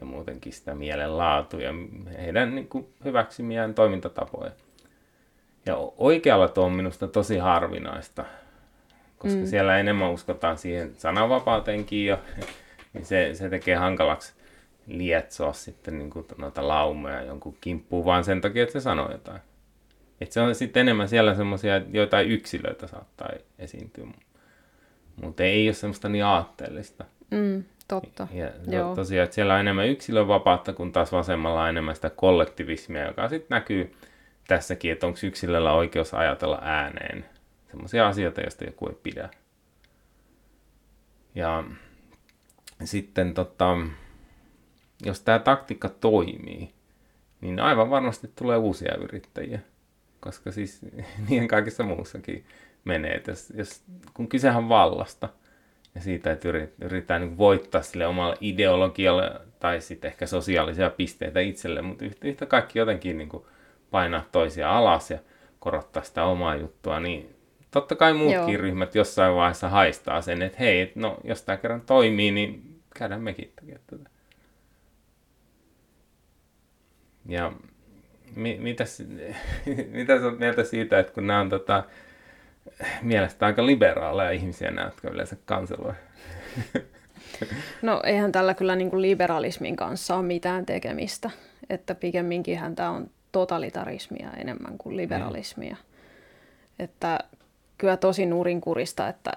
[0.01, 1.73] ja muutenkin sitä mielenlaatuja ja
[2.21, 4.51] heidän niin kuin, hyväksymiään toimintatapoja.
[5.65, 8.25] Ja oikealla tuo on minusta tosi harvinaista
[9.21, 9.45] koska mm.
[9.45, 12.19] siellä enemmän uskotaan siihen sananvapauteenkin jo,
[12.93, 14.33] niin se, se tekee hankalaksi
[14.87, 19.41] lietsoa sitten niin kuin noita laumoja jonkun kimppuun vaan sen takia, että se sanoo jotain.
[20.21, 23.29] Että se on sitten enemmän siellä semmoisia joitain yksilöitä saattaa
[23.59, 24.05] esiintyä,
[25.21, 27.05] mutta ei ole semmoista niin aatteellista.
[27.31, 28.27] Mm, totta.
[28.31, 28.95] Ja Joo.
[28.95, 33.55] tosiaan, että siellä on enemmän yksilövapautta, kun taas vasemmalla on enemmän sitä kollektivismia, joka sitten
[33.55, 33.91] näkyy
[34.47, 37.25] tässäkin, että onko yksilöllä oikeus ajatella ääneen
[37.71, 39.29] semmoisia asioita, joista joku ei pidä.
[41.35, 41.63] Ja
[42.83, 43.77] sitten tota,
[45.05, 46.73] jos tämä taktiikka toimii,
[47.41, 49.59] niin aivan varmasti tulee uusia yrittäjiä.
[50.19, 50.81] Koska siis
[51.29, 52.45] niin kaikissa muussakin
[52.83, 53.13] menee.
[53.13, 55.29] Että jos, jos, kun kysehän vallasta
[55.95, 56.49] ja siitä, että
[56.81, 62.45] yritetään niin voittaa sille omalle ideologialle tai sitten ehkä sosiaalisia pisteitä itselle, mutta yhtä, yhtä
[62.45, 63.43] kaikki jotenkin niin kuin
[63.91, 65.19] painaa toisia alas ja
[65.59, 67.35] korottaa sitä omaa juttua, niin
[67.71, 68.61] totta kai muutkin Joo.
[68.61, 73.53] ryhmät jossain vaiheessa haistaa sen, että hei, no jos tämä kerran toimii, niin käydään mekin
[73.55, 74.09] tekemään tätä.
[77.25, 77.51] Ja
[78.35, 79.03] mi, mitäs,
[79.91, 81.83] mitä sä oot mieltä siitä, että kun nämä on tota,
[83.01, 85.93] mielestä aika liberaaleja ihmisiä, nämä, jotka yleensä kanseloi?
[87.81, 91.29] No eihän tällä kyllä niin kuin liberalismin kanssa ole mitään tekemistä,
[91.69, 95.75] että pikemminkin tämä on totalitarismia enemmän kuin liberalismia.
[95.75, 96.85] Mm.
[96.85, 97.19] Että
[97.81, 99.31] kyllä tosi nurinkurista, että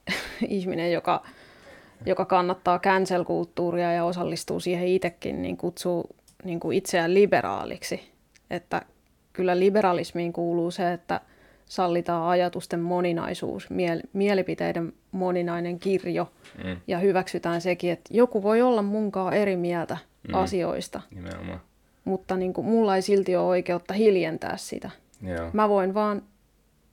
[0.48, 1.22] ihminen, joka,
[2.06, 8.10] joka kannattaa cancel-kulttuuria ja osallistuu siihen itsekin, niin kutsuu niin kuin itseään liberaaliksi.
[8.50, 8.82] Että
[9.32, 11.20] kyllä liberalismiin kuuluu se, että
[11.66, 16.32] sallitaan ajatusten moninaisuus, miel- mielipiteiden moninainen kirjo
[16.64, 16.76] mm.
[16.86, 19.96] ja hyväksytään sekin, että joku voi olla munkaan eri mieltä
[20.28, 20.34] mm.
[20.34, 21.00] asioista.
[21.14, 21.60] Nimenomaan.
[22.04, 24.90] Mutta niin kuin, mulla ei silti ole oikeutta hiljentää sitä.
[25.22, 25.50] Joo.
[25.52, 26.22] Mä voin vaan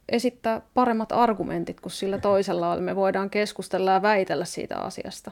[0.09, 5.31] esittää paremmat argumentit kuin sillä toisella Me voidaan keskustella ja väitellä siitä asiasta.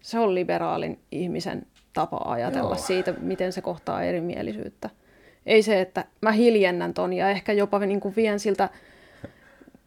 [0.00, 2.78] Se on liberaalin ihmisen tapa ajatella Joo.
[2.78, 4.90] siitä, miten se kohtaa erimielisyyttä.
[5.46, 8.68] Ei se, että mä hiljennän ton ja ehkä jopa niin kuin vien siltä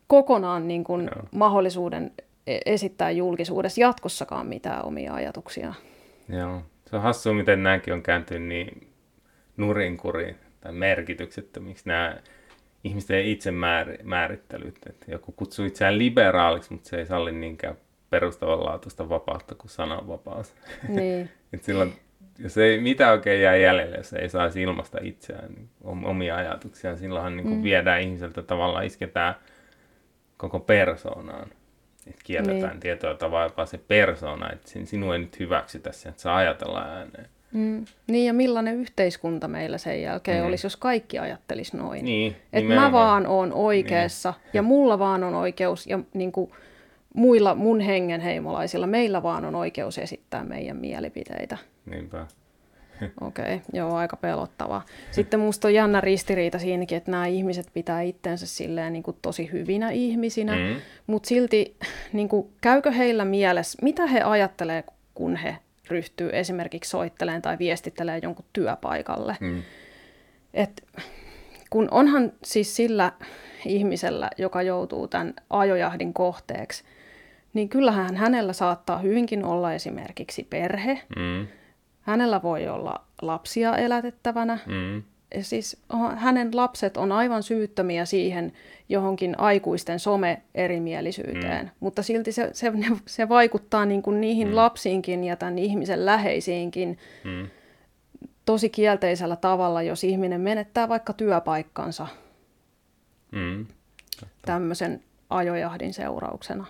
[0.07, 2.11] kokonaan niin kuin mahdollisuuden
[2.47, 5.73] e- esittää julkisuudessa jatkossakaan mitään omia ajatuksia.
[6.29, 8.87] Joo, se on hassua, miten nämäkin on kääntynyt niin
[9.57, 12.17] nurinkuriin tai merkityksettömiksi nämä
[12.85, 13.51] ihmisten itse
[14.03, 14.79] määrittelyt.
[14.89, 17.77] Että joku kutsuu itseään liberaaliksi, mutta se ei salli niinkään
[18.09, 20.53] perustavanlaatuista vapautta kuin sananvapaus.
[20.87, 21.29] Niin.
[21.53, 21.93] Et silloin,
[22.39, 27.37] jos ei mitä oikein jää jäljelle, jos ei saisi ilmasta itseään, niin omia ajatuksia, silloinhan
[27.37, 27.63] niin kuin mm.
[27.63, 29.35] viedään ihmiseltä tavallaan, isketään
[30.37, 31.49] koko persoonaan.
[32.07, 32.79] Että kielletään niin.
[32.79, 37.29] tietoa tavalla jopa se persona, että sinua ei nyt hyväksytä sen, että saa ajatella ääneen.
[37.55, 37.85] Mm.
[38.07, 40.47] Niin ja millainen yhteiskunta meillä sen jälkeen mm.
[40.47, 42.05] olisi, jos kaikki ajattelisi noin.
[42.05, 44.49] Niin, että mä vaan oon oikeassa niin.
[44.53, 46.51] ja mulla vaan on oikeus ja niin kuin,
[47.13, 51.57] muilla mun hengenheimolaisilla, meillä vaan on oikeus esittää meidän mielipiteitä.
[51.85, 52.27] Niinpä.
[53.21, 54.85] Okei, okay, joo, aika pelottavaa.
[55.11, 59.51] Sitten musta on jännä ristiriita siinäkin, että nämä ihmiset pitää itsensä silleen niin kuin tosi
[59.51, 60.75] hyvinä ihmisinä, mm.
[61.07, 61.75] mutta silti
[62.13, 65.57] niin kuin, käykö heillä mielessä, mitä he ajattelee, kun he
[65.89, 69.37] ryhtyy esimerkiksi soittelemaan tai viestittelee jonkun työpaikalle.
[69.39, 69.63] Mm.
[70.53, 70.83] Et,
[71.69, 73.11] kun onhan siis sillä
[73.65, 76.83] ihmisellä, joka joutuu tämän ajojahdin kohteeksi,
[77.53, 81.01] niin kyllähän hänellä saattaa hyvinkin olla esimerkiksi perhe.
[81.15, 81.47] Mm.
[82.01, 84.59] Hänellä voi olla lapsia elätettävänä.
[84.65, 85.03] Mm.
[85.41, 85.83] Siis
[86.15, 88.53] hänen lapset on aivan syyttömiä siihen
[88.89, 91.71] johonkin aikuisten some-erimielisyyteen, mm.
[91.79, 92.73] mutta silti se, se,
[93.05, 94.55] se vaikuttaa niin kuin niihin mm.
[94.55, 97.47] lapsiinkin ja tämän ihmisen läheisiinkin mm.
[98.45, 102.07] tosi kielteisellä tavalla, jos ihminen menettää vaikka työpaikkansa
[103.31, 103.65] mm.
[104.45, 106.65] tämmöisen ajojahdin seurauksena.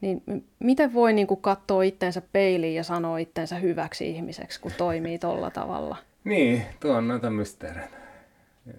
[0.00, 0.22] Niin
[0.58, 5.50] miten voi niin kuin katsoa itsensä peiliin ja sanoa itsensä hyväksi ihmiseksi, kun toimii tuolla
[5.50, 5.96] tavalla?
[6.24, 7.96] Niin, tuo on noita mysteereitä.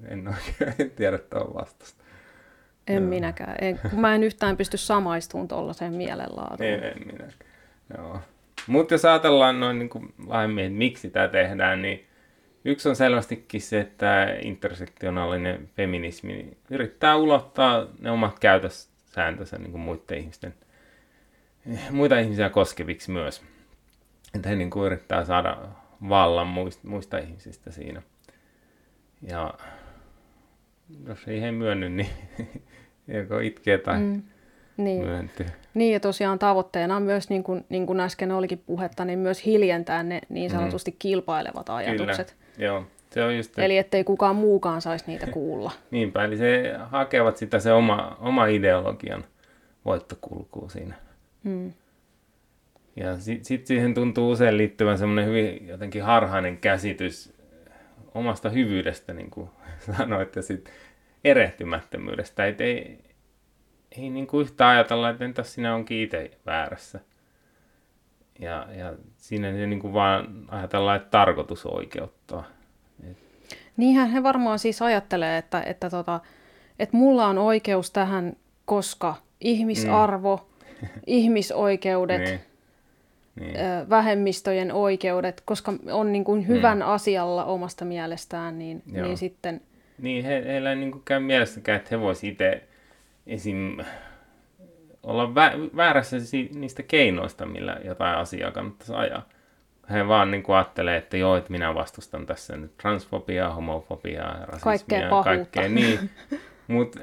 [0.08, 2.04] En oikein tiedä tuon vastausta.
[2.88, 3.10] En Joo.
[3.10, 3.56] minäkään.
[3.62, 6.70] En, kun mä en yhtään pysty samaistumaan tuollaiseen mielenlaatuun.
[6.70, 7.34] En, en minäkään.
[7.98, 8.20] Joo.
[8.68, 12.06] Mutta jos ajatellaan noin niin kuin laajemmin, että miksi tämä tehdään, niin
[12.66, 20.18] yksi on selvästikin se, että intersektionaalinen feminismi yrittää ulottaa ne omat käytössääntönsä niin kuin muiden
[20.18, 20.54] ihmisten–
[21.92, 23.42] muita ihmisiä koskeviksi myös.
[24.36, 25.58] Että he niin kuin yrittää saada
[26.10, 28.02] vallan muista, muista ihmisistä siinä.
[29.22, 29.54] Ja
[31.08, 32.10] jos ei he myönny, niin
[33.22, 34.22] joko itkee tai mm,
[34.78, 35.06] niin.
[35.06, 35.46] myöntyy.
[35.74, 39.46] Niin ja tosiaan tavoitteena on myös, niin kuin, niin kuin äsken olikin puhetta, niin myös
[39.46, 40.58] hiljentää ne niin mm.
[40.58, 40.96] sanotusti mm.
[41.00, 42.36] kilpailevat ajatukset.
[42.56, 42.84] Kyllä, joo.
[43.10, 45.72] Se on just, Eli ettei kukaan muukaan saisi niitä kuulla.
[45.92, 49.26] Niinpä, eli se hakevat sitä se oma, oma ideologian
[49.86, 50.96] voittokulkua siinä.
[51.44, 51.74] Mm.
[53.00, 57.34] Ja sitten sit siihen tuntuu usein liittyvän semmoinen hyvin jotenkin harhainen käsitys
[58.16, 59.50] omasta hyvyydestä, niin kuin
[59.98, 60.74] sanoit, ja sitten
[61.24, 62.46] erehtymättömyydestä.
[62.46, 63.04] Et ei,
[63.98, 67.00] ei niin kuin yhtä ajatella, että entäs sinä onkin itse väärässä.
[68.40, 72.44] Ja, ja siinä se niin kuin vaan ajatellaan, että tarkoitus oikeuttaa.
[73.10, 73.18] Et...
[73.78, 76.20] Niinhän he varmaan siis ajattelee, että, että, tota,
[76.80, 78.36] että mulla on oikeus tähän,
[78.66, 80.50] koska ihmisarvo, mm
[81.08, 82.49] ihmisoikeudet, niin.
[83.40, 83.56] Niin.
[83.90, 86.88] vähemmistöjen oikeudet, koska on niin kuin hyvän mm.
[86.88, 89.62] asialla omasta mielestään, niin, niin sitten...
[89.98, 92.64] Niin, he, heillä ei niin kuin käy mielessäkään, että he voisivat itse
[93.28, 93.78] esim.
[95.04, 96.18] olla vä- väärässä
[96.54, 99.30] niistä keinoista, millä jotain asiaa kannattaisi ajaa.
[99.92, 105.10] He vaan niin kuin ajattelee, että joo, että minä vastustan tässä nyt transfobiaa, homofobiaa, rasismia,
[105.10, 106.10] kaikkea, kaikkea niin.
[106.68, 107.00] Mutta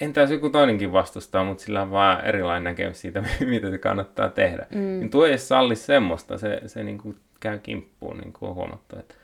[0.00, 4.28] entä jos joku toinenkin vastustaa, mutta sillä on vaan erilainen näkemys siitä, mitä se kannattaa
[4.28, 4.66] tehdä.
[4.74, 4.80] Mm.
[4.80, 8.98] Niin tuo ei salli semmoista, se, se niin kuin käy kimppuun, niin kuin on huomattu.
[8.98, 9.14] Että...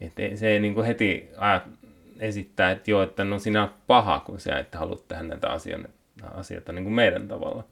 [0.00, 1.62] että se ei niin kuin heti ajat,
[2.20, 5.88] esittää, että joo, että no sinä olet paha, kun sinä et halua tehdä näitä asioita,
[6.22, 7.64] asioita niin kuin meidän tavalla.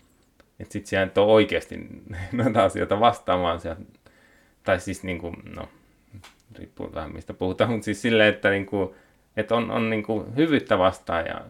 [0.61, 1.88] Että sit sinä et ole oikeasti
[2.32, 3.80] noita asioita vastaamaan sieltä,
[4.62, 5.68] tai siis niin kuin, no,
[6.58, 8.90] riippuu vähän mistä puhutaan, mutta siis silleen, että, niin kuin,
[9.37, 11.40] että on, on niin kuin hyvyyttä vastaan ja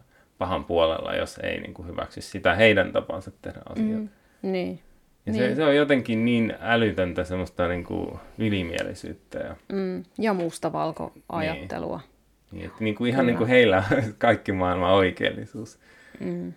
[0.42, 3.96] pahan puolella, jos ei niin kuin hyväksy sitä heidän tapansa tehdä asioita.
[4.42, 4.81] Mm, niin.
[5.26, 5.44] Ja niin.
[5.50, 9.38] se, se on jotenkin niin älytöntä semmoista niin kuin ylimielisyyttä.
[9.38, 12.00] Ja, Mm, ja mustavalko-ajattelua.
[12.52, 13.26] niin, että niin kuin ihan Kyllä.
[13.31, 15.78] niin kuin heillä on kaikki maailman oikeellisuus.
[16.20, 16.52] Mm.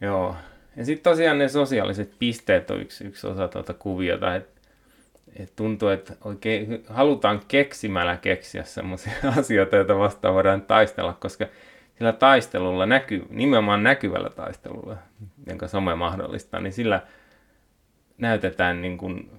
[0.00, 0.36] Joo.
[0.76, 4.58] Ja sitten tosiaan ne sosiaaliset pisteet on yksi, yksi osa tuota kuviota, että
[5.36, 11.46] et tuntuu, että oikein halutaan keksimällä keksiä semmoisia asioita, joita vastaan voidaan taistella, koska
[11.98, 14.96] sillä taistelulla, näky, nimenomaan näkyvällä taistelulla,
[15.46, 17.02] jonka some mahdollistaa, niin sillä
[18.18, 19.30] näytetään niin kuin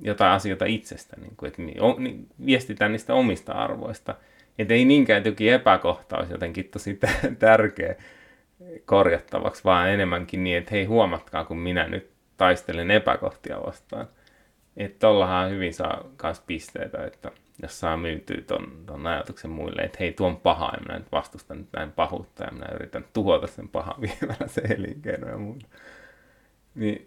[0.00, 4.14] jotain asioita itsestä, niin kuin, että o, niin viestitään niistä omista arvoista.
[4.58, 6.98] Että ei niinkään, jokin epäkohta olisi jotenkin tosi
[7.38, 7.94] tärkeä
[8.84, 14.06] korjattavaksi, vaan enemmänkin niin, että hei huomatkaa, kun minä nyt taistelen epäkohtia vastaan.
[14.76, 17.30] Että tollahan hyvin saa myös pisteitä, että
[17.62, 21.12] jos saa myytyä ton, ton ajatuksen muille, että hei tuo on paha ja minä nyt
[21.12, 25.66] vastustan nyt näin pahuutta ja minä yritän tuhota sen pahan viemällä se elinkeino ja muuta.
[26.74, 27.06] Niin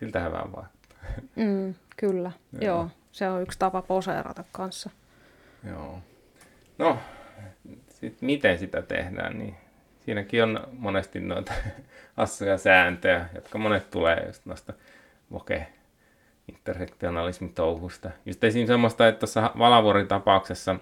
[0.00, 0.68] siltähän vähän vaan.
[1.36, 2.62] Mm, kyllä, Joo.
[2.62, 2.76] joo.
[2.76, 2.90] joo.
[3.12, 4.90] Se on yksi tapa poseerata kanssa.
[5.68, 5.98] Joo.
[6.78, 6.98] No,
[7.88, 9.56] sit miten sitä tehdään, niin
[10.04, 11.52] siinäkin on monesti noita
[12.16, 14.72] hassuja sääntöjä, jotka monet tulee just noista
[15.32, 15.66] voke
[16.48, 18.10] intersektionalismitouhusta.
[18.26, 18.66] Just esim.
[18.66, 20.76] semmoista, että tuossa Valavuorin tapauksessa,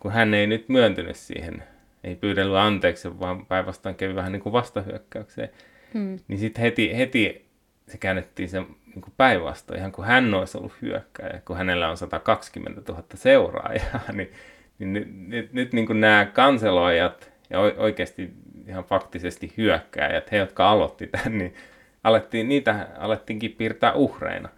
[0.00, 1.62] kun hän ei nyt myöntynyt siihen,
[2.04, 5.50] ei pyydellyt anteeksi, vaan päinvastoin kävi vähän niin kuin vastahyökkäykseen,
[5.94, 6.18] Mm.
[6.28, 7.48] niin sitten heti, heti
[7.88, 11.96] se käännettiin se niin kuin päinvastoin, ihan kuin hän olisi ollut hyökkäjä, kun hänellä on
[11.96, 14.32] 120 000 seuraajaa, niin,
[14.78, 18.30] niin nyt, nyt, nyt niin kuin nämä kanseloijat ja oikeasti
[18.66, 21.54] ihan faktisesti hyökkääjät, he jotka aloitti tämän, niin
[22.04, 24.48] alettiin, niitä alettiinkin piirtää uhreina.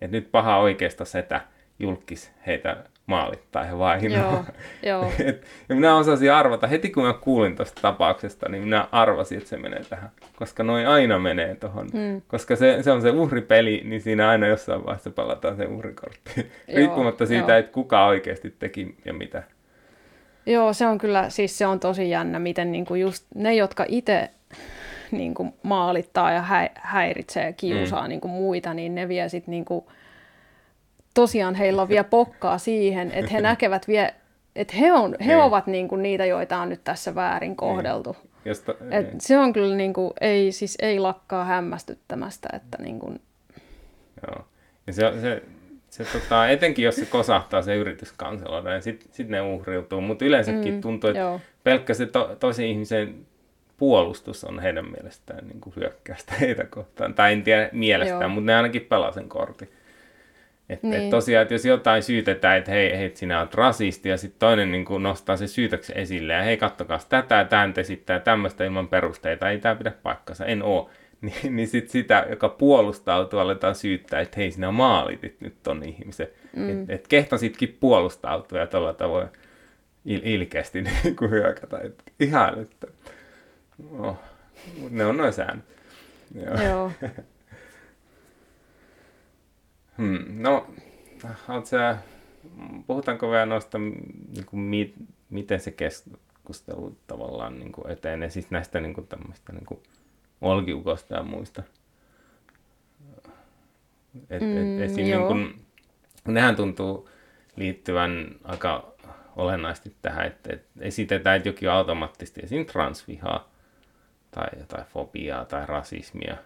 [0.00, 1.40] Että nyt paha oikeasta setä
[1.78, 2.76] julkis heitä
[3.06, 4.18] maalittaa ja vainoa.
[4.18, 4.44] Joo,
[4.82, 5.12] joo.
[5.28, 9.50] Et, ja minä osasin arvata, heti kun mä kuulin tuosta tapauksesta, niin minä arvasin, että
[9.50, 10.10] se menee tähän.
[10.36, 11.86] Koska noin aina menee tuohon.
[11.92, 12.22] Mm.
[12.28, 16.50] Koska se, se on se uhripeli, niin siinä aina jossain vaiheessa palataan se uhrikortti.
[16.76, 19.42] Riippumatta siitä, että kuka oikeasti teki ja mitä.
[20.46, 24.30] Joo, se on kyllä, siis se on tosi jännä, miten niinku just ne, jotka itse
[25.14, 28.08] niinku maalittaa ja hä- häiritsee ja kiusaa mm.
[28.08, 29.90] niinku muita, niin ne vie sit niinku,
[31.14, 34.14] tosiaan heillä on vielä pokkaa siihen, että he näkevät vie,
[34.56, 35.42] että he, on, he Niin.
[35.42, 38.16] ovat niinku niitä, joita on nyt tässä väärin kohdeltu.
[38.44, 43.14] Josta, Et se on kyllä niinku, ei, siis ei lakkaa hämmästyttämästä, että niinku,
[44.26, 44.44] Joo.
[44.86, 45.42] Ja se, se,
[45.90, 50.00] se tota, etenkin jos se kosahtaa se yritys kanseloida, niin sitten sit ne uhriutuu.
[50.00, 53.14] Mutta yleensäkin mm, tuntuu, että pelkkä se to, toisen ihmisen
[53.76, 57.14] puolustus on heidän mielestään niin kuin hyökkäystä heitä kohtaan.
[57.14, 58.28] Tai en tiedä mielestään, Joo.
[58.28, 59.68] mutta ne ainakin pelaa sen kortin.
[60.68, 61.02] Että niin.
[61.02, 64.72] et tosiaan, että jos jotain syytetään, että hei, hei sinä olet rasisti, ja sitten toinen
[64.72, 68.64] niin kuin nostaa se syytöksen esille, ja hei, kattokaa tätä, ja tämä nyt esittää tämmöistä
[68.64, 70.90] ilman perusteita, ei tämä pidä paikkansa, en oo.
[71.24, 76.28] Niin, niin sitten sitä, joka puolustautuu, aletaan syyttää, että hei, sinä maalitit nyt ton ihmisen.
[76.56, 76.80] Mm.
[76.80, 79.28] Että et kehtasitkin puolustautua ja tuolla tavoin
[80.08, 81.78] il- ilkeästi niin kuin hyökätä.
[81.78, 82.86] Et ihan, että
[83.90, 84.16] no,
[84.80, 85.64] mut ne on noin säännöt.
[86.34, 86.62] Joo.
[86.62, 86.92] joo.
[89.98, 90.42] Hmm.
[90.42, 90.66] No,
[91.64, 91.98] sä,
[92.86, 94.94] puhutaanko vielä noista, niin kuin, mi,
[95.30, 99.80] miten se keskustelu tavallaan niin kuin etenee, siis näistä niin kuin, tämmöistä niin kuin,
[100.40, 101.62] olkiukosta ja muista.
[104.30, 105.54] Et, Mm, et, esim, niin kun,
[106.28, 107.08] nehän tuntuu
[107.56, 108.94] liittyvän aika
[109.36, 112.66] olennaisesti tähän, että, että esitetään että jokin automaattisesti esim.
[112.66, 113.53] transvihaa
[114.34, 116.36] tai jotain fobiaa tai rasismia.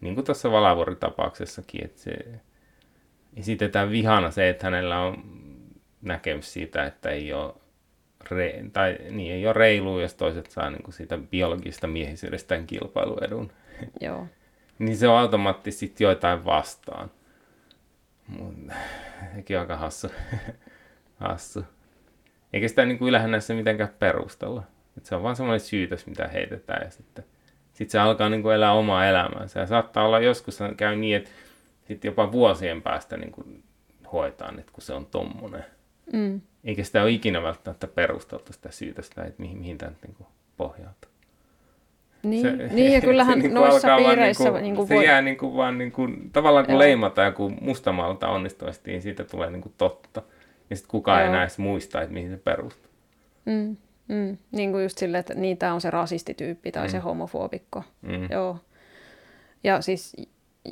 [0.00, 2.14] Niin kuin tuossa Valavuori-tapauksessakin, että se
[3.36, 5.24] esitetään vihana se, että hänellä on
[6.02, 7.54] näkemys siitä, että ei ole,
[8.30, 13.52] re, tai, niin, ei ole reilua, jos toiset saa niin kuin siitä biologista miehisyydestään kilpailuedun.
[14.00, 14.26] joo.
[14.78, 17.10] Niin se on automaattisesti joitain vastaan.
[18.26, 18.54] Mut,
[19.34, 20.08] sekin on aika hassu.
[21.28, 21.64] hassu.
[22.52, 24.62] Eikä sitä niin kuin ylähän näissä mitenkään perustella.
[24.96, 27.24] Et se on vaan semmoinen syytös, mitä heitetään ja sitten
[27.72, 29.60] sit se alkaa niin kuin elää omaa elämäänsä.
[29.60, 31.30] Ja saattaa olla joskus käy niin, että
[31.88, 33.62] sitten jopa vuosien päästä niin kuin
[34.12, 35.64] hoitaan, että kun se on tommonen.
[36.12, 36.40] Mm.
[36.64, 40.26] Eikä sitä ole ikinä välttämättä perusteltu sitä syytöstä, että mihin, mihin tämä niin kuin
[40.56, 41.10] pohjautuu.
[42.22, 45.04] Niin, Se- niin ja kyllähän se niinku noissa alkaa vaan piireissä niinku, niinku se voi...
[45.04, 46.78] jää niinku vaan niinku, tavallaan kun Joo.
[46.78, 50.22] leimataan joku mustamalta onnistuisesti, niin siitä tulee niinku totta.
[50.70, 51.28] ja sitten kukaan Joo.
[51.28, 52.90] ei enää muista, että mihin se perustuu.
[53.44, 53.76] Mm,
[54.10, 54.36] mm.
[54.52, 56.90] Niin kuin just silleen, että niin tämä on se rasistityyppi tai mm.
[56.90, 57.84] se homofobikko.
[58.02, 58.28] Mm.
[58.30, 58.58] Joo.
[59.64, 60.16] Ja siis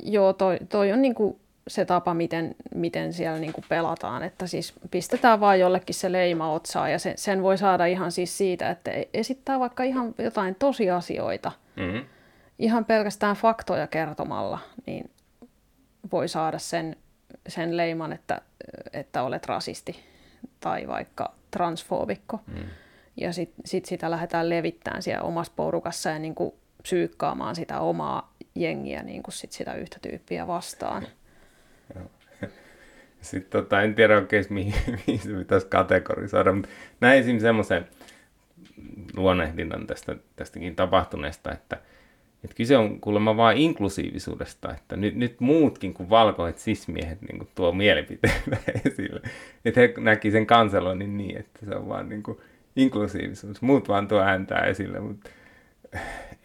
[0.03, 4.23] joo, toi, toi on niin kuin se tapa, miten, miten siellä niin kuin pelataan.
[4.23, 8.37] Että siis pistetään vaan jollekin se leima otsaa ja se, sen voi saada ihan siis
[8.37, 11.51] siitä, että esittää vaikka ihan jotain tosiasioita.
[11.75, 12.05] Mm-hmm.
[12.59, 15.09] Ihan pelkästään faktoja kertomalla, niin
[16.11, 16.95] voi saada sen,
[17.47, 18.41] sen leiman, että,
[18.93, 19.99] että olet rasisti
[20.59, 22.39] tai vaikka transfoobikko.
[22.47, 22.63] Mm.
[23.21, 28.33] Ja sitten sit sitä lähdetään levittämään siellä omassa porukassa ja niin kuin psyykkaamaan sitä omaa
[28.55, 31.07] jengiä niin kuin sit sitä yhtä tyyppiä vastaan.
[33.21, 34.73] Sitten tota, en tiedä oikein, mihin,
[35.07, 36.69] mihin se pitäisi kategorisoida, mutta
[37.01, 37.87] näin esimerkiksi semmoisen
[39.15, 41.75] luonnehdinnan tästä, tästäkin tapahtuneesta, että,
[42.43, 47.49] että kyse on kuulemma vain inklusiivisuudesta, että nyt, nyt muutkin kuin valkoiset sismiehet niin kuin
[47.55, 49.21] tuo mielipiteitä esille.
[49.65, 52.37] Että he näki sen kanseloinnin niin, että se on vaan niin kuin
[52.79, 53.61] inklusiivisuus.
[53.61, 55.29] Muut vaan tuo ääntää esille, mutta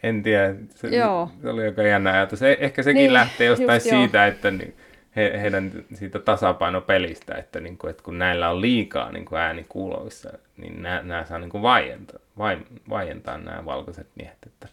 [0.03, 0.55] en tiedä.
[0.75, 1.29] Se, Joo.
[1.41, 2.41] se oli aika jännä ajatus.
[2.41, 4.27] Eh, ehkä sekin niin, lähtee jostain siitä, jo.
[4.27, 4.75] että niin,
[5.15, 9.65] he, heidän siitä tasapainopelistä, että, niin kuin, että kun näillä on liikaa niin kuin ääni
[9.69, 12.57] kuulovissa, niin nämä, nämä saa niin kuin vaientaa, vai,
[12.89, 14.67] vaientaa nämä valkoiset miehet, että,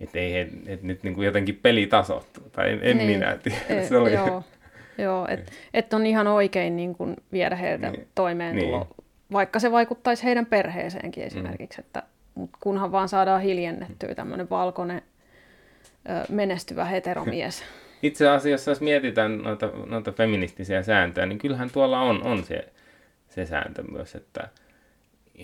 [0.00, 3.38] että ei he, että nyt niin kuin jotenkin peli tasoittuu, tai en, en niin, minä
[3.42, 3.58] tiedä.
[3.68, 4.12] E, se oli...
[4.12, 4.44] Joo,
[4.98, 9.03] joo että et on ihan oikein niin kuin viedä heiltä niin, toimeentulo, niin.
[9.34, 11.84] Vaikka se vaikuttaisi heidän perheeseenkin esimerkiksi, mm.
[11.86, 12.02] että
[12.34, 15.02] mutta kunhan vaan saadaan hiljennettyä tämmöinen valkoinen
[16.28, 17.64] menestyvä heteromies.
[18.02, 22.68] itse asiassa, jos mietitään noita, noita feministisiä sääntöjä, niin kyllähän tuolla on, on se,
[23.28, 24.48] se sääntö myös, että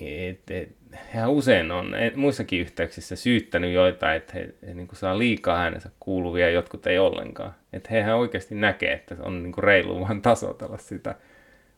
[0.00, 5.18] et, et, hän usein on et, muissakin yhteyksissä syyttänyt joitain, että he, he niin saa
[5.18, 7.54] liikaa äänensä kuuluvia jotkut ei ollenkaan.
[7.72, 11.14] Että hehän oikeasti näkee, että on niin reilu vaan tasotella sitä,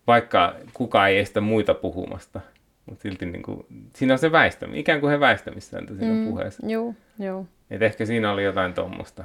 [0.06, 2.40] vaikka kukaan ei estä muita puhumasta.
[2.86, 6.66] Mutta silti niin kuin, siinä on se väistäminen, ikään kuin he väistämissääntö siinä mm, puheessa.
[6.66, 7.46] Joo, joo.
[7.70, 9.24] Et ehkä siinä oli jotain tuommoista.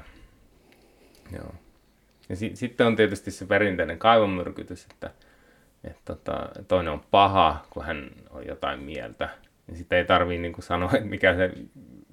[1.32, 1.54] Joo.
[2.30, 5.10] Ja si- sitten on tietysti se perinteinen kaivomyrkytys, että,
[5.84, 9.30] että tota, toinen on paha, kun hän on jotain mieltä.
[9.68, 11.52] Niin sitten ei tarvitse niin sanoa, että mikä se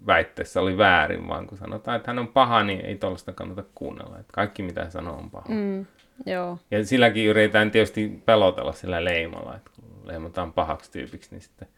[0.07, 4.19] väitteessä oli väärin, vaan kun sanotaan, että hän on paha, niin ei tuollaista kannata kuunnella.
[4.19, 5.47] Että kaikki mitä hän sanoo on paha.
[5.49, 5.87] Mm,
[6.27, 6.59] joo.
[6.71, 11.69] Ja silläkin yritetään tietysti pelotella sillä leimalla, että kun leimataan pahaksi tyypiksi, niin sitten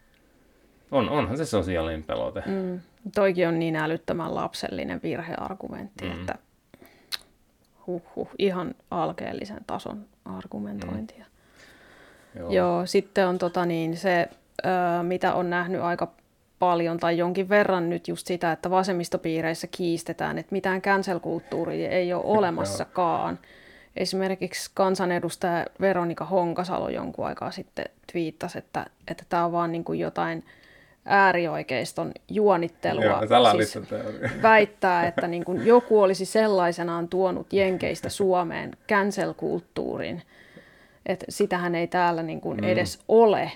[0.91, 2.43] on, onhan se sosiaalinen pelote.
[2.47, 2.81] Mm.
[3.15, 6.13] Toikin on niin älyttömän lapsellinen virheargumentti, mm.
[6.13, 6.35] että
[7.87, 11.25] huhhuh, ihan alkeellisen tason argumentointia.
[11.25, 12.41] Mm.
[12.41, 12.51] Joo.
[12.51, 14.29] Joo, sitten on tota niin, se,
[14.67, 16.13] ö, mitä on nähnyt aika
[16.59, 22.25] paljon tai jonkin verran nyt just sitä, että vasemmistopiireissä kiistetään, että mitään cancel-kulttuuria ei ole
[22.25, 23.39] olemassakaan.
[23.97, 29.99] Esimerkiksi kansanedustaja Veronika Honkasalo jonkun aikaa sitten twiittasi, että, että tämä on vaan niin kuin
[29.99, 30.45] jotain
[31.07, 33.05] äärioikeiston juonittelua.
[33.05, 33.79] Joo, siis
[34.43, 40.23] väittää, että niin kuin joku olisi sellaisenaan tuonut Jenkeistä Suomeen cancel-kulttuurin.
[41.07, 42.65] Että sitähän ei täällä niin kuin mm.
[42.65, 43.53] edes ole.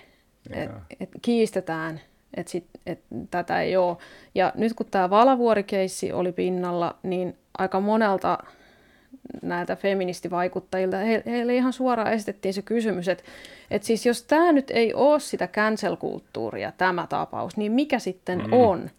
[0.50, 2.00] Et, et kiistetään,
[2.34, 3.00] että et
[3.30, 3.96] tätä ei ole.
[4.34, 8.38] Ja nyt kun tämä Valavuorikeissi oli pinnalla, niin aika monelta
[9.42, 13.24] näiltä feministivaikuttajilta, he, heille ihan suoraan esitettiin se kysymys, että,
[13.70, 18.52] että siis jos tämä nyt ei ole sitä cancel-kulttuuria, tämä tapaus, niin mikä sitten mm.
[18.52, 18.90] on?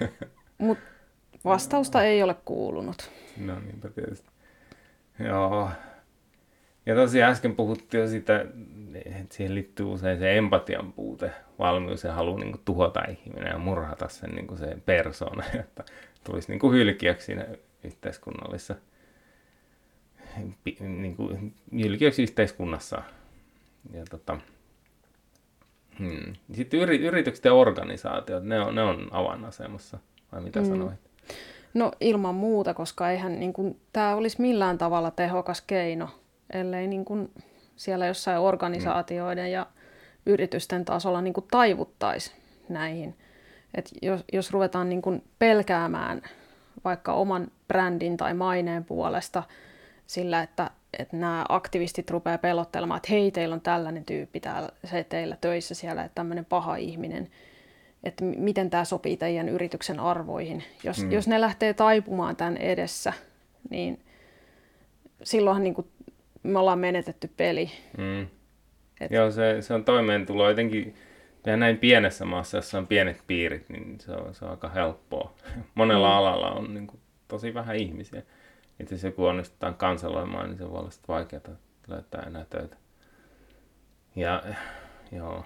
[0.58, 0.84] Mutta
[1.44, 3.10] vastausta ei ole kuulunut.
[3.36, 4.28] No niinpä tietysti.
[5.18, 5.70] Joo.
[6.86, 8.46] Ja tosiaan äsken puhuttiin jo sitä,
[8.94, 13.58] että siihen liittyy usein se empatian puute, valmius ja halu niin kuin, tuhota ihminen ja
[13.58, 15.84] murhata sen niin kuin se persona, että
[16.24, 17.46] tulisi niin kuin hylkiäksi siinä
[17.84, 18.74] yhteiskunnallisessa
[20.80, 21.54] niin kuin,
[22.22, 23.02] yhteiskunnassa.
[23.92, 24.38] Ja tota,
[25.98, 26.32] hmm.
[26.52, 29.98] Sitten yri, yritykset ja organisaatiot, ne on, ne on avainasemassa,
[30.32, 30.66] vai mitä mm.
[30.66, 31.00] sanoit?
[31.74, 36.08] No ilman muuta, koska eihän niin kuin, tämä olisi millään tavalla tehokas keino,
[36.52, 37.30] ellei niin kuin,
[37.76, 39.52] siellä jossain organisaatioiden mm.
[39.52, 39.66] ja
[40.26, 42.32] yritysten tasolla niin kuin, taivuttaisi
[42.68, 43.16] näihin.
[43.74, 46.22] Et jos, jos ruvetaan niin kuin, pelkäämään
[46.84, 49.42] vaikka oman brändin tai maineen puolesta–
[50.10, 55.04] sillä, että, että nämä aktivistit rupeaa pelottelemaan, että hei, teillä on tällainen tyyppi täällä, se
[55.04, 57.28] teillä töissä siellä, että tämmöinen paha ihminen,
[58.04, 60.64] että miten tämä sopii teidän yrityksen arvoihin.
[60.84, 61.12] Jos, mm.
[61.12, 63.12] jos ne lähtee taipumaan tämän edessä,
[63.70, 64.00] niin
[65.22, 65.86] silloinhan niin kuin
[66.42, 67.70] me ollaan menetetty peli.
[67.98, 68.22] Mm.
[69.00, 69.10] Et...
[69.10, 70.94] Joo, se, se on toimeentulo jotenkin,
[71.46, 75.34] ja näin pienessä maassa, jossa on pienet piirit, niin se on, se on aika helppoa.
[75.74, 76.16] Monella mm.
[76.16, 78.22] alalla on niin kuin, tosi vähän ihmisiä
[78.80, 81.42] itse jos joku onnistutaan kanseloimaan, niin se voi olla sitten vaikeaa
[81.88, 82.76] löytää enää töitä.
[84.16, 84.42] Ja
[85.12, 85.44] joo.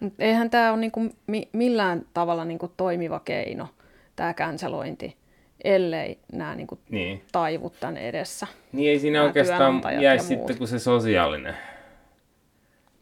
[0.00, 3.68] Mut eihän tämä ole niinku mi- millään tavalla niinku toimiva keino,
[4.16, 5.16] tämä känselointi,
[5.64, 7.22] ellei nämä niinku Niin.
[7.32, 8.46] taivu tämän edessä.
[8.72, 11.56] Niin ei siinä oikeastaan jäi ja sitten kuin se sosiaalinen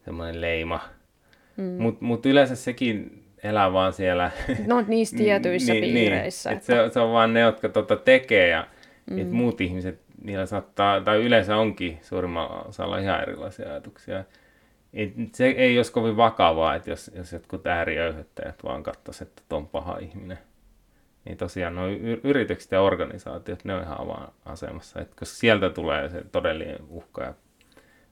[0.05, 0.81] semmoinen leima.
[1.57, 1.65] Mm.
[1.65, 4.31] Mutta mut yleensä sekin elää vaan siellä
[4.67, 6.51] No niissä tietyissä niin, piireissä.
[6.51, 6.73] Niin, että...
[6.75, 8.67] että se, se on vaan ne, jotka tota tekee ja
[9.13, 9.19] mm.
[9.19, 14.25] et muut ihmiset, niillä saattaa, tai yleensä onkin suurimmalla osalla ihan erilaisia ajatuksia.
[14.93, 19.69] Et se ei olisi kovin vakavaa, että jos, jos jotkut ääriöyhyttäjät vaan katsoisivat, että on
[19.69, 20.39] paha ihminen.
[21.25, 21.87] Niin tosiaan nuo
[22.25, 27.35] yritykset ja organisaatiot, ne on ihan avainasemassa, että koska sieltä tulee se todellinen uhka ja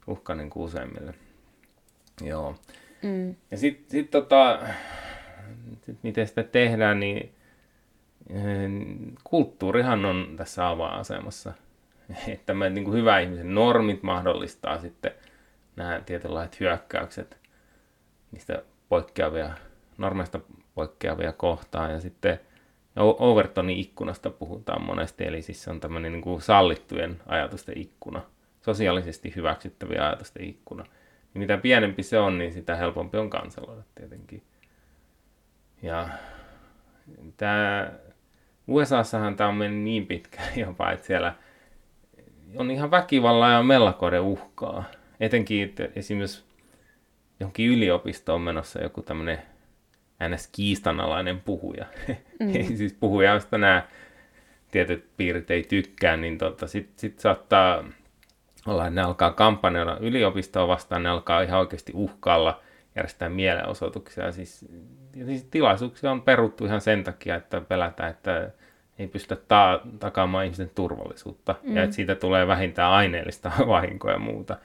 [0.07, 1.15] uhka niin kuin useimmille.
[2.23, 2.55] Joo.
[3.03, 3.35] Mm.
[3.51, 4.61] Ja sitten sit tota,
[5.83, 7.35] sit miten sitä tehdään, niin
[9.25, 11.53] kulttuurihan on tässä avainasemassa.
[12.29, 15.13] Että me niin kuin hyvä ihmisen normit mahdollistaa sitten
[15.77, 17.39] nämä tietynlaiset hyökkäykset
[18.33, 19.51] niistä poikkeavia,
[19.99, 20.41] normeista
[20.75, 21.91] poikkeavia kohtaan.
[21.91, 22.41] Ja sitten
[22.97, 28.23] Overtonin ikkunasta puhutaan monesti, eli siis se on tämmöinen niin kuin sallittujen ajatusten ikkuna,
[28.61, 30.85] sosiaalisesti hyväksyttäviä ajatusten ikkuna.
[31.35, 34.43] Ja mitä pienempi se on, niin sitä helpompi on kanseloida tietenkin.
[35.83, 36.09] Ja
[37.37, 37.93] tämä
[38.71, 41.35] USAssahan tämä on mennyt niin pitkään jopa, että siellä
[42.57, 44.85] on ihan väkivalla ja mellakoiden uhkaa.
[45.21, 46.45] Etenkin että esimerkiksi
[47.41, 49.39] johonkin yliopistoon menossa joku tämmöinen
[50.29, 50.49] ns.
[50.53, 51.87] kiistanalainen puhuja.
[52.41, 52.77] Mm.
[52.77, 53.83] siis puhuja, josta nämä
[54.71, 57.85] tietyt piirit ei tykkää, niin tota, sitten sit saattaa
[58.67, 62.61] olla, että ne alkaa kampanjoida yliopistoa vastaan, ne alkaa ihan oikeasti uhkailla,
[62.97, 64.33] järjestää mielenosoituksia.
[64.33, 64.67] Siis,
[65.27, 68.51] siis tilaisuuksia on peruttu ihan sen takia, että pelätään, että
[69.01, 71.77] ei pystytä ta- takaamaan ihmisten turvallisuutta mm.
[71.77, 74.57] ja että siitä tulee vähintään aineellista vahinkoa ja muuta.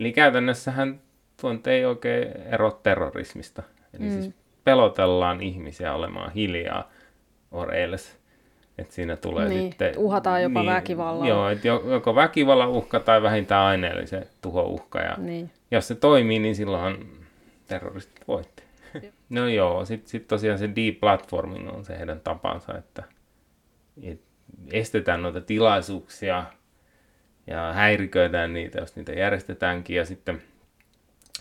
[0.00, 1.00] Eli käytännössähän
[1.40, 3.62] tuo nyt ei oikein ero terrorismista.
[3.94, 4.10] Eli mm.
[4.12, 4.34] siis
[4.64, 6.90] pelotellaan ihmisiä olemaan hiljaa
[7.52, 8.18] or else.
[8.78, 9.94] Että siinä tulee Niin, sitten...
[9.98, 11.28] uhataan jopa väkivallalla.
[11.28, 15.00] Joo, että jo- joko väkivallan uhka tai vähintään aineellisen tuhouhka.
[15.00, 15.50] Ja Niin.
[15.70, 16.96] jos se toimii, niin silloinhan
[17.66, 18.62] terroristit voitti.
[19.28, 23.02] no joo, sitten sit tosiaan se deplatforming on se heidän tapansa, että
[24.02, 24.20] et
[24.72, 26.44] estetään noita tilaisuuksia
[27.46, 29.96] ja häiriköidään niitä, jos niitä järjestetäänkin.
[29.96, 30.42] Ja sitten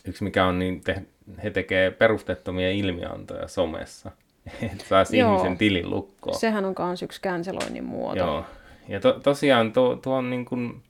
[0.06, 1.02] yksi mikä on, niin te,
[1.44, 4.12] he tekee perustettomia ilmiantoja somessa,
[4.72, 5.34] että saisi Joo.
[5.34, 6.40] ihmisen tilin lukkoon.
[6.40, 8.18] Sehän on myös yksi canceloinnin muoto.
[8.18, 8.46] Joo.
[8.88, 10.84] Ja to, tosiaan tuo, tuo on niin kuin,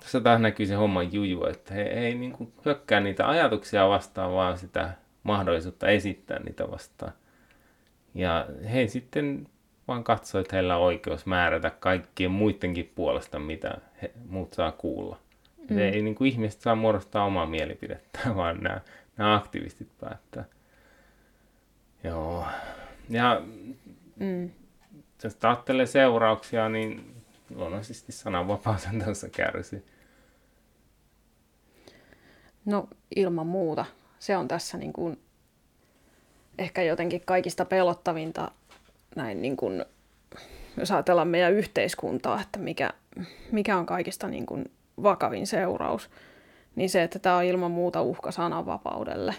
[0.00, 4.32] tässä taas näkyy se homman juju, että he ei niin kuin hyökkää niitä ajatuksia vastaan,
[4.32, 7.12] vaan sitä mahdollisuutta esittää niitä vastaan.
[8.14, 9.46] Ja he sitten
[9.90, 15.18] vaan katsoo, että heillä on oikeus määrätä kaikkien muidenkin puolesta, mitä he, muut saa kuulla.
[15.58, 15.76] Mm.
[15.76, 18.80] Se ei niin kuin ihmiset saa muodostaa omaa mielipidettä, vaan nämä,
[19.16, 20.44] nämä aktivistit päättää.
[22.04, 22.46] Joo.
[23.10, 23.42] Ja
[24.20, 24.50] Mm.
[25.24, 27.14] jos ajattelee seurauksia, niin
[27.54, 29.82] luonnollisesti sananvapaus on tässä kärsii.
[32.64, 33.84] No ilman muuta.
[34.18, 35.20] Se on tässä niin kuin
[36.58, 38.50] ehkä jotenkin kaikista pelottavinta
[39.16, 39.84] näin niin kuin,
[40.76, 42.90] jos ajatellaan meidän yhteiskuntaa, että mikä,
[43.52, 44.70] mikä on kaikista niin kuin
[45.02, 46.10] vakavin seuraus,
[46.76, 49.34] niin se, että tämä on ilman muuta uhka sananvapaudelle.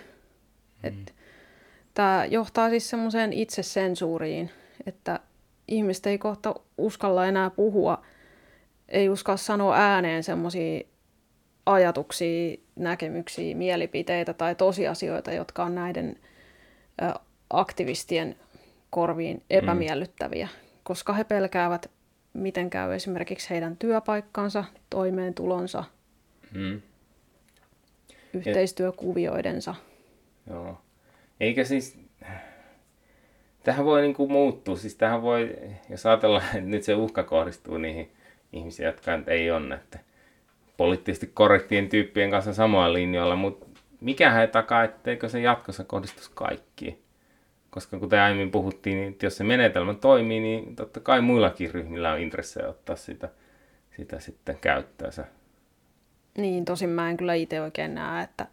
[0.84, 0.88] Mm.
[0.90, 1.14] Et,
[1.94, 4.50] tämä johtaa siis semmoiseen itsesensuuriin,
[4.86, 5.20] että
[5.68, 8.02] ihmiset ei kohta uskalla enää puhua,
[8.90, 10.82] ei uskalla sanoa ääneen semmoisia
[11.66, 16.20] ajatuksia, näkemyksiä, mielipiteitä tai tosiasioita, jotka on näiden
[17.50, 18.36] aktivistien
[18.92, 20.68] korviin epämiellyttäviä, mm.
[20.84, 21.92] koska he pelkäävät,
[22.34, 25.84] miten käy esimerkiksi heidän työpaikkansa, toimeentulonsa,
[26.52, 26.82] Mm.
[28.34, 29.76] yhteistyökuvioidensa.
[30.50, 30.82] Joo.
[31.40, 32.00] Eikä siis,
[33.64, 34.76] tähän voi niin kuin muuttua.
[34.76, 35.58] Siis tähän voi,
[35.90, 38.12] jos ajatellaan, että nyt se uhka kohdistuu niihin
[38.54, 40.00] ihmisiin, jotka nyt ei ole näiden
[40.78, 43.66] poliittisesti korrektien tyyppien kanssa samoilla linjoilla, mutta
[44.02, 47.01] mikä ei takaa, etteikö se jatkossa kohdistuisi kaikkiin.
[47.72, 52.20] Koska kuten aiemmin puhuttiin, niin jos se menetelmä toimii, niin totta kai muillakin ryhmillä on
[52.20, 53.30] intressejä ottaa sitä,
[53.98, 55.26] sitä sitten käyttöönsä.
[56.38, 58.48] Niin, tosin mä en kyllä itse oikein näe, että,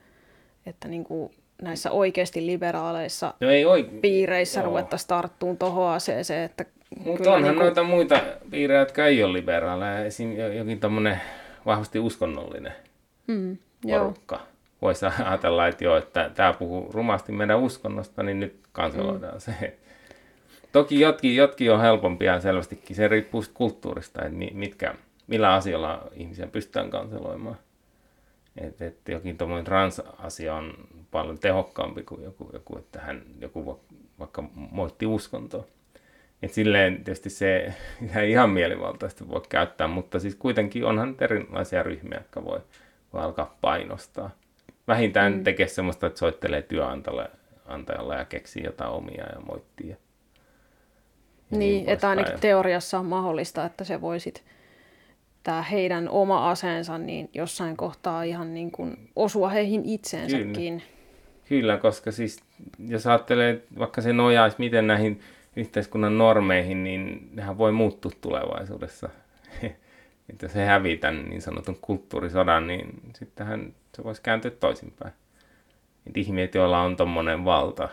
[0.67, 1.31] että niin kuin
[1.63, 4.01] näissä oikeasti liberaaleissa No ei oikein.
[4.01, 4.67] piireissä Joo.
[4.67, 6.65] ruvettaisiin tarttuun tuohon aseeseen, että
[7.05, 10.05] Mutta onhan niinku- noita muita piirejä, jotka ei ole liberaaleja.
[10.05, 10.33] Esim.
[10.37, 11.21] jo- jokin tämmöinen
[11.67, 12.73] vahvasti uskonnollinen
[13.27, 14.15] Mm, joo.
[14.83, 19.41] Voisi ajatella, että joo, että tämä puhuu rumasti meidän uskonnosta, niin nyt kanseloidaan mm.
[19.41, 19.79] se.
[20.73, 22.97] Toki jotkin, jotkin on helpompia selvästikin.
[22.97, 24.95] Se riippuu kulttuurista, että mi- mitkä,
[25.27, 27.57] millä asioilla ihmisiä pystytään kanseloimaan.
[28.57, 30.75] Että et jokin tuommoinen transasia on
[31.11, 33.81] paljon tehokkaampi kuin joku, joku että hän, joku
[34.19, 35.65] vaikka moitti uskontoa.
[36.43, 37.75] Et silleen tietysti se
[38.17, 42.61] ei ihan mielivaltaisesti voi käyttää, mutta siis kuitenkin onhan erilaisia ryhmiä, jotka voi,
[43.13, 44.31] voi alkaa painostaa.
[44.89, 45.45] Vähintään mm.
[45.45, 49.89] tekee semmoista, että soittelee työnantajalle ja keksii jotain omia ja moittii.
[49.89, 49.97] Ja
[51.51, 52.39] niin, niin että ainakin ja...
[52.39, 54.45] teoriassa on mahdollista, että se voisit
[55.43, 60.53] tämä heidän oma aseensa niin jossain kohtaa ihan niin kuin osua heihin itseensäkin.
[60.53, 60.81] Kyllä.
[61.49, 62.43] Kyllä, koska siis
[62.89, 65.21] jos ajattelee, vaikka se nojaisi miten näihin
[65.57, 69.09] yhteiskunnan normeihin, niin nehän voi muuttua tulevaisuudessa.
[70.31, 75.13] että he hävii niin sanotun kulttuurisodan, niin sittenhän se voisi kääntyä toisinpäin.
[76.07, 77.89] Että ihmiset, joilla on tuommoinen valta,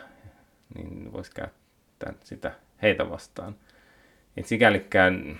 [0.74, 2.52] niin voisi käyttää sitä
[2.82, 3.56] heitä vastaan.
[4.36, 5.38] Et sikälikään,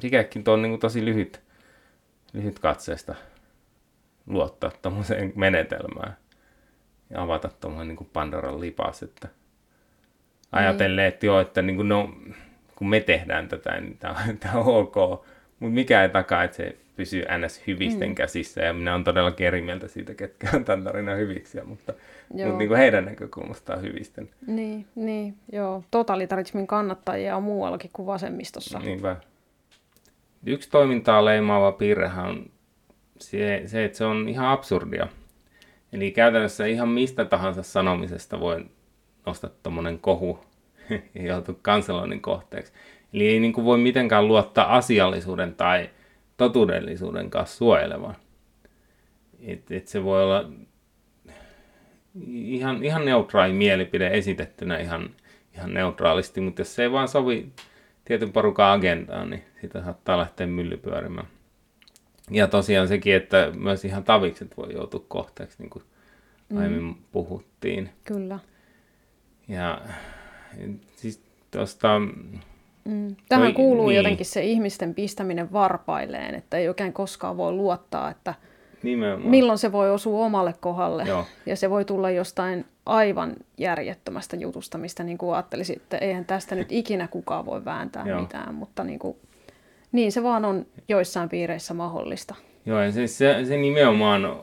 [0.00, 1.42] sikälikin tuo on niin tosi lyhyt,
[2.32, 3.14] lyhyt katseesta
[4.26, 6.16] luottaa tuommoiseen menetelmään
[7.10, 9.28] ja avata tuommoinen niin Pandoran lipas, että
[10.52, 12.14] ajatellen, että joo, että niin kuin no,
[12.76, 14.94] kun me tehdään tätä, niin tämä on, tämä on ok,
[15.60, 17.62] mutta mikä ei takaa, että se pysyy ns.
[17.66, 18.14] hyvisten mm.
[18.14, 21.92] käsissä, ja minä olen todellakin eri mieltä siitä, ketkä on tämän tarinan hyviksiä, mutta,
[22.28, 24.30] mutta niin kuin heidän näkökulmastaan hyvisten.
[24.46, 25.84] Niin, niin, joo.
[25.90, 28.78] Totalitarismin kannattajia on muuallakin kuin vasemmistossa.
[28.78, 29.16] Niinpä.
[30.46, 32.50] Yksi toimintaa leimaava piirrehän on
[33.18, 35.08] se, se, että se on ihan absurdia.
[35.92, 38.66] Eli käytännössä ihan mistä tahansa sanomisesta voi
[39.26, 40.38] nostaa tuommoinen kohu
[41.14, 42.72] ja joutua kanseloinnin kohteeksi.
[43.12, 45.90] Eli ei niin kuin voi mitenkään luottaa asiallisuuden tai
[46.36, 48.16] totuudellisuuden kanssa suojelemaan.
[49.40, 50.50] Et, et se voi olla
[52.26, 55.10] ihan, ihan neutraali mielipide esitettynä ihan,
[55.54, 57.52] ihan neutraalisti, mutta jos se ei vaan sovi
[58.04, 61.26] tietyn porukan agendaan, niin sitä saattaa lähteä myllypyörimään.
[62.30, 65.84] Ja tosiaan sekin, että myös ihan tavikset voi joutua kohteeksi, niin kuin
[66.48, 66.58] mm.
[66.58, 67.90] aiemmin puhuttiin.
[68.04, 68.38] Kyllä.
[69.48, 69.80] Ja
[70.96, 72.00] siis tuosta...
[72.86, 73.16] Mm.
[73.28, 73.96] Tähän toi, kuuluu niin.
[73.96, 78.34] jotenkin se ihmisten pistäminen varpailleen, että ei oikein koskaan voi luottaa, että
[78.82, 79.30] Nimenomaan.
[79.30, 81.04] milloin se voi osua omalle kohdalle.
[81.04, 81.24] Joo.
[81.46, 86.54] Ja se voi tulla jostain aivan järjettömästä jutusta, mistä niin kuin ajattelisin, että eihän tästä
[86.54, 88.20] nyt ikinä kukaan voi vääntää Joo.
[88.20, 89.16] mitään, mutta niin, kuin,
[89.92, 92.34] niin se vaan on joissain piireissä mahdollista.
[92.66, 94.36] Joo, ja siis se, se nimenomaan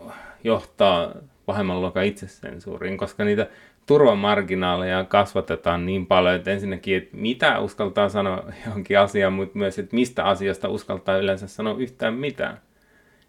[0.43, 1.11] johtaa
[1.45, 3.47] pahemman luokan itsesensuuriin, koska niitä
[3.85, 9.95] turvamarginaaleja kasvatetaan niin paljon, että ensinnäkin, että mitä uskaltaa sanoa johonkin asiaan, mutta myös, että
[9.95, 12.61] mistä asiasta uskaltaa yleensä sanoa yhtään mitään.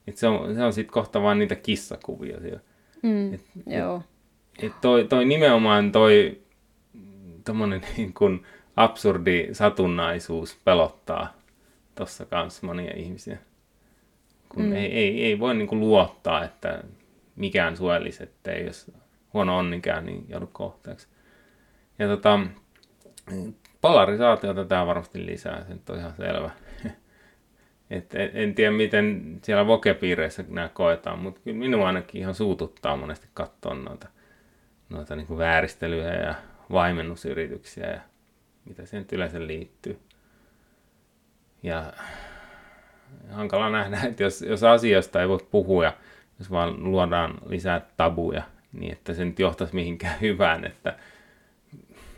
[0.07, 2.61] Että se on, se on sitten kohta vaan niitä kissakuvia siellä.
[3.02, 4.02] Mm, et, joo.
[4.59, 6.40] Et, et toi, toi nimenomaan toi
[7.44, 8.46] tommonen niin kuin
[8.76, 11.34] absurdi satunnaisuus pelottaa
[11.94, 13.38] tuossa kanssa monia ihmisiä.
[14.48, 14.72] Kun mm.
[14.72, 16.84] ei, ei, ei voi niin kuin luottaa, että
[17.36, 18.90] mikään suojelisi, ettei jos
[19.35, 21.09] huono onnikään, niin joudu kohteeksi.
[21.99, 22.41] Ja tota,
[23.80, 26.51] polarisaatiota tämä varmasti lisää, se on ihan selvä.
[27.91, 32.97] Et en, en tiedä, miten siellä vokepiireissä nämä koetaan, mutta kyllä minua ainakin ihan suututtaa
[32.97, 34.09] monesti katsoa noita,
[34.89, 36.35] noita niin kuin vääristelyjä ja
[36.72, 38.01] vaimennusyrityksiä ja
[38.64, 39.99] mitä siihen yleensä liittyy.
[41.62, 41.93] Ja
[43.30, 45.93] hankala nähdä, että jos, jos asioista ei voi puhua,
[46.39, 48.43] jos vaan luodaan lisää tabuja,
[48.75, 50.97] niin että se nyt johtaisi mihinkään hyvään, että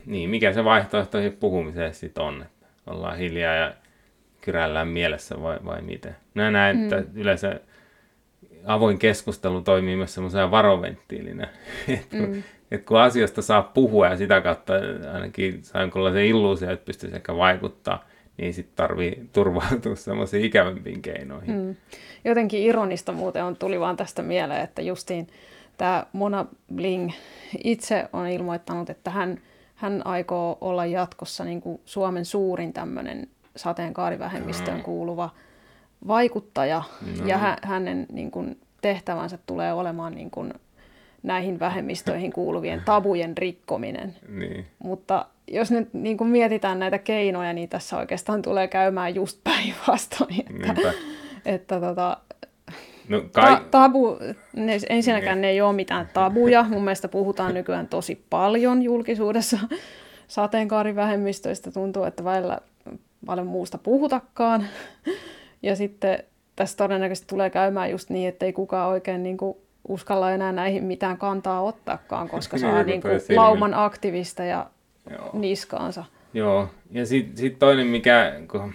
[0.05, 3.73] niin, mikä se vaihtoehto puhumiseen sitten on, että ollaan hiljaa ja
[4.41, 6.15] kyrällään mielessä vai, vai miten.
[6.33, 6.83] Mä näen, mm.
[6.83, 7.59] että yleensä
[8.65, 11.49] avoin keskustelu toimii myös semmoisena varoventtiilinä,
[11.99, 12.43] että mm.
[12.71, 14.73] et kun asioista saa puhua ja sitä kautta
[15.13, 18.05] ainakin saa jonkunlaisen illuusio, että pystyisi ehkä vaikuttaa,
[18.37, 21.55] niin sitten tarvii turvautua semmoisiin ikävämpiin keinoihin.
[21.55, 21.75] Mm.
[22.25, 25.27] Jotenkin ironista muuten on tuli vaan tästä mieleen, että justiin
[25.77, 27.11] Tämä Mona Bling
[27.63, 29.41] itse on ilmoittanut, että hän,
[29.75, 35.29] hän aikoo olla jatkossa niin kuin Suomen suurin tämmöinen sateenkaarivähemmistöön kuuluva
[36.07, 36.83] vaikuttaja.
[37.19, 37.27] No.
[37.27, 40.53] Ja hä, hänen niin kuin, tehtävänsä tulee olemaan niin kuin,
[41.23, 44.15] näihin vähemmistöihin kuuluvien tabujen rikkominen.
[44.29, 44.65] Niin.
[44.83, 50.45] Mutta jos nyt niin kuin mietitään näitä keinoja, niin tässä oikeastaan tulee käymään just päinvastoin.
[50.69, 50.93] Että,
[51.45, 52.17] että tota,
[53.09, 53.55] No, kai...
[53.55, 54.17] Ta- tabu,
[54.55, 56.65] ne, ensinnäkään ne ei ole mitään tabuja.
[56.69, 59.59] Mun mielestä puhutaan nykyään tosi paljon julkisuudessa
[60.27, 61.71] sateenkaarivähemmistöistä.
[61.71, 62.57] Tuntuu, että välillä
[63.25, 64.67] paljon muusta puhutakaan.
[65.63, 66.23] Ja sitten
[66.55, 70.83] tässä todennäköisesti tulee käymään just niin, että ei kukaan oikein niin kuin uskalla enää näihin
[70.83, 74.69] mitään kantaa ottaakaan, koska saa niin kuin lauman aktivista ja
[75.09, 75.29] Joo.
[75.33, 76.05] niskaansa.
[76.33, 78.73] Joo, ja sitten sit toinen, mikä, kun,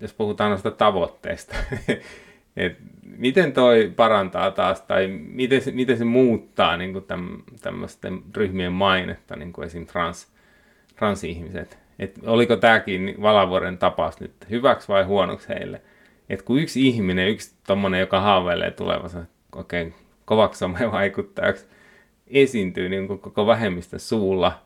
[0.00, 1.56] jos puhutaan noista tavoitteista,
[2.56, 2.82] että
[3.18, 9.36] miten toi parantaa taas, tai miten se, miten se muuttaa niin täm, tämmöisten ryhmien mainetta,
[9.36, 9.86] niin kuin esim.
[9.86, 10.32] Trans,
[10.96, 11.78] transihmiset?
[11.98, 15.82] Et oliko tämäkin Valavuoren tapaus nyt hyväksi vai huonoksi heille?
[16.28, 19.24] Et kun yksi ihminen, yksi tommonen, joka haaveilee tulevansa
[19.56, 19.94] oikein
[20.24, 21.66] kovaksi vaikuttajaksi,
[22.26, 24.62] esiintyy niin kuin koko vähemmistön suulla,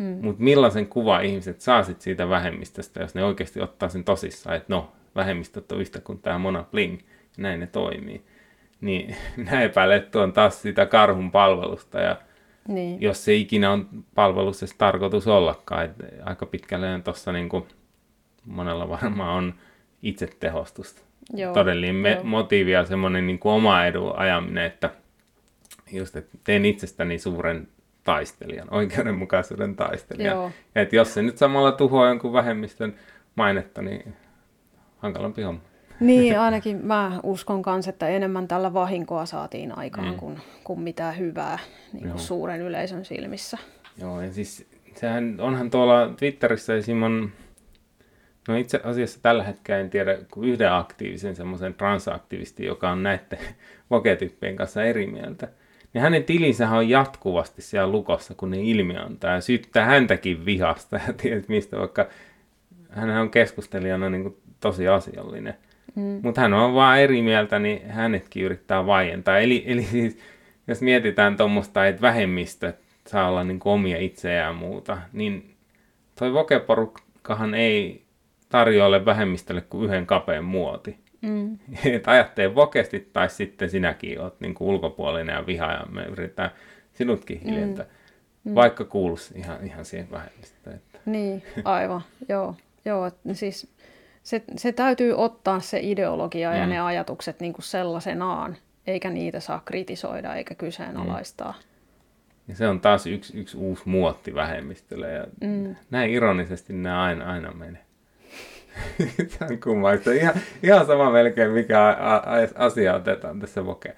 [0.00, 0.18] mm.
[0.20, 4.74] mutta millaisen kuva ihmiset saa sit siitä vähemmistöstä, jos ne oikeasti ottaa sen tosissaan, että
[4.74, 6.98] no, vähemmistöt on yhtä kuin tämä Mona Bling,
[7.36, 8.24] näin ne toimii.
[8.80, 12.16] Niin minä epäilen, että on taas sitä karhun palvelusta, ja
[12.68, 13.02] niin.
[13.02, 17.64] jos se ikinä on palveluksessa tarkoitus ollakaan, että aika pitkälle tuossa niin kuin
[18.46, 19.54] monella varmaan on
[20.02, 21.02] itsetehostusta.
[21.34, 24.90] Joo, Todellinen me- motiivi ja semmoinen niin kuin oma edun ajaminen, että
[25.92, 27.68] just, että teen itsestäni suuren
[28.04, 30.36] taistelijan, oikeudenmukaisuuden taistelijan.
[30.36, 30.50] Joo.
[30.74, 32.94] Että jos se nyt samalla tuhoaa jonkun vähemmistön
[33.34, 34.14] mainetta, niin
[34.98, 35.60] hankalampi homma.
[36.02, 40.16] Niin, ainakin mä uskon kanssa, että enemmän tällä vahinkoa saatiin aikaan mm.
[40.16, 41.58] kuin, kuin mitään hyvää
[41.92, 43.58] niin kuin suuren yleisön silmissä.
[44.00, 47.30] Joo, ja siis sehän onhan tuolla Twitterissä Simon,
[48.48, 53.38] no itse asiassa tällä hetkellä en tiedä kuin yhden aktiivisen semmoisen transaktivistin, joka on näiden
[53.90, 55.48] voketyppien kanssa eri mieltä.
[55.94, 61.12] Niin hänen tilinsä on jatkuvasti siellä lukossa, kun ne ilmiantaa ja syyttää häntäkin vihasta ja
[61.22, 62.06] tiedät mistä, vaikka
[62.90, 65.54] hän on keskustelijana niin kuin tosi asiallinen.
[65.94, 66.20] Mm.
[66.22, 69.38] Mutta hän on vaan eri mieltä, niin hänetkin yrittää vaientaa.
[69.38, 70.18] Eli, eli siis,
[70.66, 72.72] jos mietitään tuommoista, että vähemmistö
[73.06, 75.54] saa olla niin omia itseään ja muuta, niin
[76.18, 78.02] toi vokeporukkahan ei
[78.48, 80.98] tarjoile vähemmistölle kuin yhden kapeen muoti.
[81.22, 81.58] Mm.
[81.84, 86.50] että ajattee vokesti tai sitten sinäkin oot niin kuin ulkopuolinen ja viha ja me yritetään
[86.94, 87.44] sinutkin mm.
[87.44, 87.86] hiljentää.
[88.44, 88.54] Mm.
[88.54, 90.76] Vaikka kuuluisi ihan, ihan siihen vähemmistöön.
[90.76, 90.98] Että.
[91.06, 92.02] Niin, aivan.
[92.28, 93.72] joo, joo siis
[94.22, 96.56] se, se täytyy ottaa se ideologia mm.
[96.56, 98.56] ja ne ajatukset niin kuin sellaisenaan,
[98.86, 101.52] eikä niitä saa kritisoida eikä kyseenalaistaa.
[101.52, 101.72] Mm.
[102.48, 105.76] Ja se on taas yksi, yksi uusi muotti vähemmistölle ja mm.
[105.90, 107.82] näin ironisesti nämä aina, aina menee.
[109.38, 110.12] se on kummallista.
[110.12, 112.22] Ihan, ihan sama melkein mikä a, a,
[112.54, 113.96] asia otetaan tässä voke,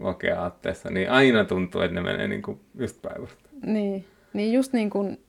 [0.00, 3.48] voke-aatteessa, niin aina tuntuu, että ne menee niin kuin just päivästä.
[3.66, 5.23] Niin, niin just niin kuin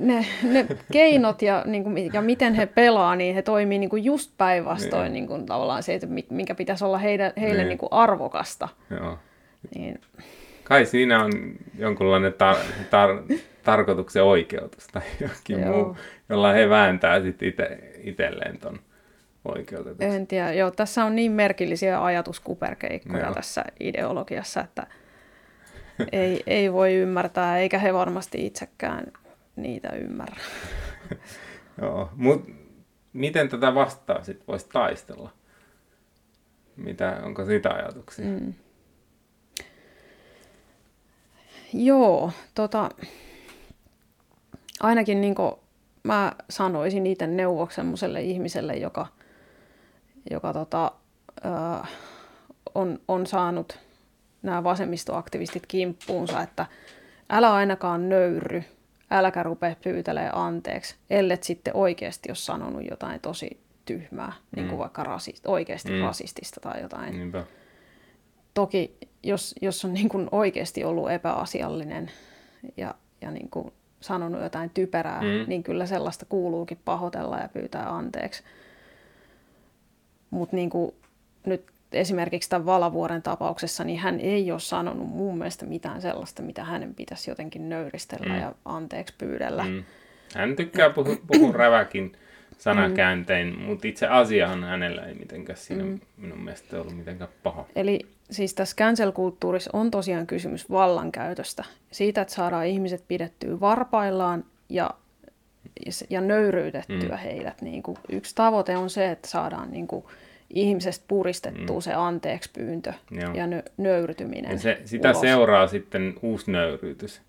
[0.00, 4.04] ne, ne keinot ja, niin kuin, ja miten he pelaa, niin he toimii niin kuin
[4.04, 5.12] just päinvastoin niin.
[5.12, 7.68] Niin kuin, tavallaan se, että minkä pitäisi olla heidän, heille niin.
[7.68, 8.68] Niin kuin arvokasta.
[8.90, 9.18] Joo.
[9.74, 10.00] Niin.
[10.64, 11.32] Kai siinä on
[11.78, 15.72] jonkunlainen tar- tar- tarkoituksen oikeutus tai jokin Joo.
[15.72, 15.96] muu,
[16.28, 18.78] jolla he vääntää sitten ite, itselleen ton
[19.44, 20.04] oikeutetuksi.
[20.04, 20.52] En tiedä.
[20.52, 23.34] Joo, tässä on niin merkillisiä ajatuskuperkeikkoja Joo.
[23.34, 24.86] tässä ideologiassa, että
[26.12, 29.04] ei, ei voi ymmärtää, eikä he varmasti itsekään
[29.56, 30.36] niitä ymmärrä.
[31.80, 32.52] Joo, mutta
[33.12, 35.30] miten tätä vastaan sitten voisi taistella?
[36.76, 38.24] Mitä, onko siitä ajatuksia?
[38.24, 38.54] Mm.
[41.72, 42.88] Joo, tota,
[44.80, 45.34] ainakin niin
[46.02, 49.06] mä sanoisin itse neuvoksi semmoiselle ihmiselle, joka,
[50.30, 50.92] joka tota,
[51.44, 51.86] ö,
[52.74, 53.78] on, on saanut
[54.42, 56.66] nämä vasemmistoaktivistit kimppuunsa, että
[57.30, 58.64] älä ainakaan nöyry
[59.14, 64.56] äläkä rupea pyytelee anteeksi, ellet sitten oikeasti ole sanonut jotain tosi tyhmää, mm.
[64.56, 64.82] niin kuin mm.
[64.82, 66.00] vaikka rasist, oikeasti mm.
[66.00, 67.12] rasistista tai jotain.
[67.12, 67.44] Niinpä.
[68.54, 72.10] Toki jos, jos on niin kuin oikeasti ollut epäasiallinen
[72.76, 75.48] ja, ja niin kuin sanonut jotain typerää, mm.
[75.48, 78.42] niin kyllä sellaista kuuluukin pahoitella ja pyytää anteeksi.
[80.30, 80.70] Mutta niin
[81.46, 86.64] nyt esimerkiksi tämän Valavuoren tapauksessa, niin hän ei ole sanonut mun mielestä mitään sellaista, mitä
[86.64, 88.40] hänen pitäisi jotenkin nöyristellä mm.
[88.40, 89.64] ja anteeksi pyydellä.
[89.64, 89.84] Mm.
[90.34, 92.16] Hän tykkää puhua, puhua räväkin
[92.58, 93.62] sanakääntein, mm.
[93.62, 96.00] mutta itse asiahan hänellä ei mitenkään siinä mm.
[96.16, 97.66] minun mielestä ollut mitenkään paha.
[97.76, 101.64] Eli siis tässä cancel-kulttuurissa on tosiaan kysymys vallankäytöstä.
[101.90, 104.90] Siitä, että saadaan ihmiset pidettyä varpaillaan ja,
[106.10, 107.22] ja nöyryytettyä mm.
[107.22, 107.62] heidät.
[107.62, 110.04] Niin kuin, yksi tavoite on se, että saadaan niin kuin,
[110.50, 111.80] ihmisestä puristettua mm.
[111.80, 113.34] se anteeksi pyyntö Joo.
[113.34, 114.52] ja nö- nöyrtyminen.
[114.52, 115.20] Ja se, sitä ulos.
[115.20, 117.22] seuraa sitten uusi nöyryytys.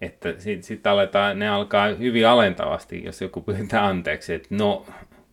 [0.00, 4.86] Että sitten sit aletaan, ne alkaa hyvin alentavasti, jos joku pyytää anteeksi, että no,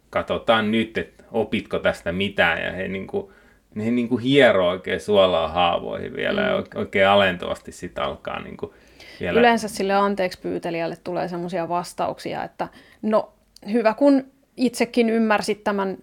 [0.09, 3.31] katsotaan nyt, että opitko tästä mitään, ja he niinku,
[3.75, 6.47] ne niinku hieroo oikein suolaa haavoihin vielä, mm.
[6.47, 8.73] ja oikein alentavasti sitten alkaa niinku
[9.19, 9.39] vielä...
[9.39, 12.67] Yleensä sille anteeksi pyytelijälle tulee semmoisia vastauksia, että
[13.01, 13.33] no,
[13.71, 14.23] hyvä kun
[14.57, 15.97] itsekin ymmärsit tämän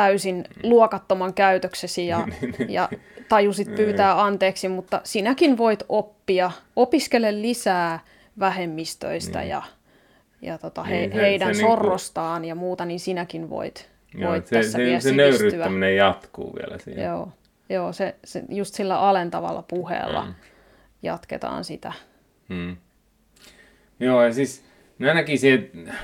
[0.00, 2.70] täysin luokattoman käytöksesi ja, niin, niin.
[2.70, 2.88] ja
[3.28, 8.00] tajusit pyytää anteeksi, mutta sinäkin voit oppia, opiskele lisää
[8.38, 9.48] vähemmistöistä niin.
[9.50, 9.62] ja,
[10.42, 12.48] ja tota, he, niin, se, heidän se niinku- sorrostaan niin kuin...
[12.48, 15.26] ja muuta, niin sinäkin voit Joo, voit se, tässä se, vielä se sivistyä.
[15.30, 17.02] nöyryyttäminen jatkuu vielä siinä.
[17.02, 17.28] Joo,
[17.68, 20.34] joo se, se, just sillä alentavalla puheella Mm.
[21.02, 21.92] jatketaan sitä.
[22.48, 22.76] Hmm.
[24.00, 24.64] Joo, ja siis
[24.98, 25.94] mä näkisin, että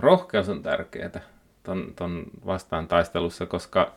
[0.00, 1.20] rohkeus on tärkeää
[1.66, 3.92] ton, ton vastaan taistelussa, koska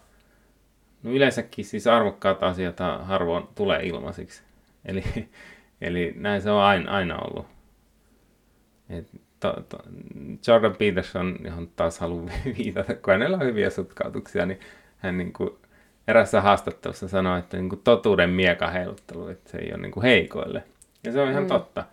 [1.04, 4.44] no yleensäkin siis arvokkaat asiat harvoin tulee ilmaisiksi.
[4.86, 5.04] Eli,
[5.82, 7.46] eli näin se on aina, aina ollut.
[8.90, 9.08] Et
[9.40, 9.78] to, to,
[10.48, 14.60] Jordan Peterson, johon taas haluan viitata, kun hänellä on hyviä sutkautuksia, niin
[14.98, 15.50] hän niin kuin
[16.08, 20.04] erässä haastattelussa sanoi, että niin kuin totuuden mieka heiluttelu, että se ei ole niin kuin
[20.04, 20.64] heikoille.
[21.04, 21.48] Ja se on ihan Mm.
[21.48, 21.84] totta.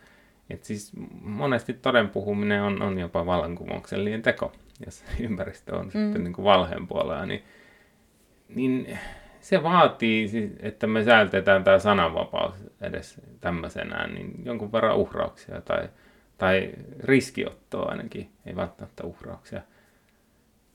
[0.50, 4.52] Et siis monesti toden puhuminen on, on jopa vallankumouksellinen teko,
[4.84, 5.90] jos ympäristö on mm.
[5.90, 7.42] sitten niin kuin valheen puolella, niin,
[8.48, 8.98] niin
[9.40, 15.88] se vaatii, siis, että me säilytetään tämä sananvapaus edes tämmöisenään, niin jonkun verran uhrauksia tai,
[16.38, 16.70] tai
[17.04, 19.62] riskiottoa ainakin, ei välttämättä uhrauksia.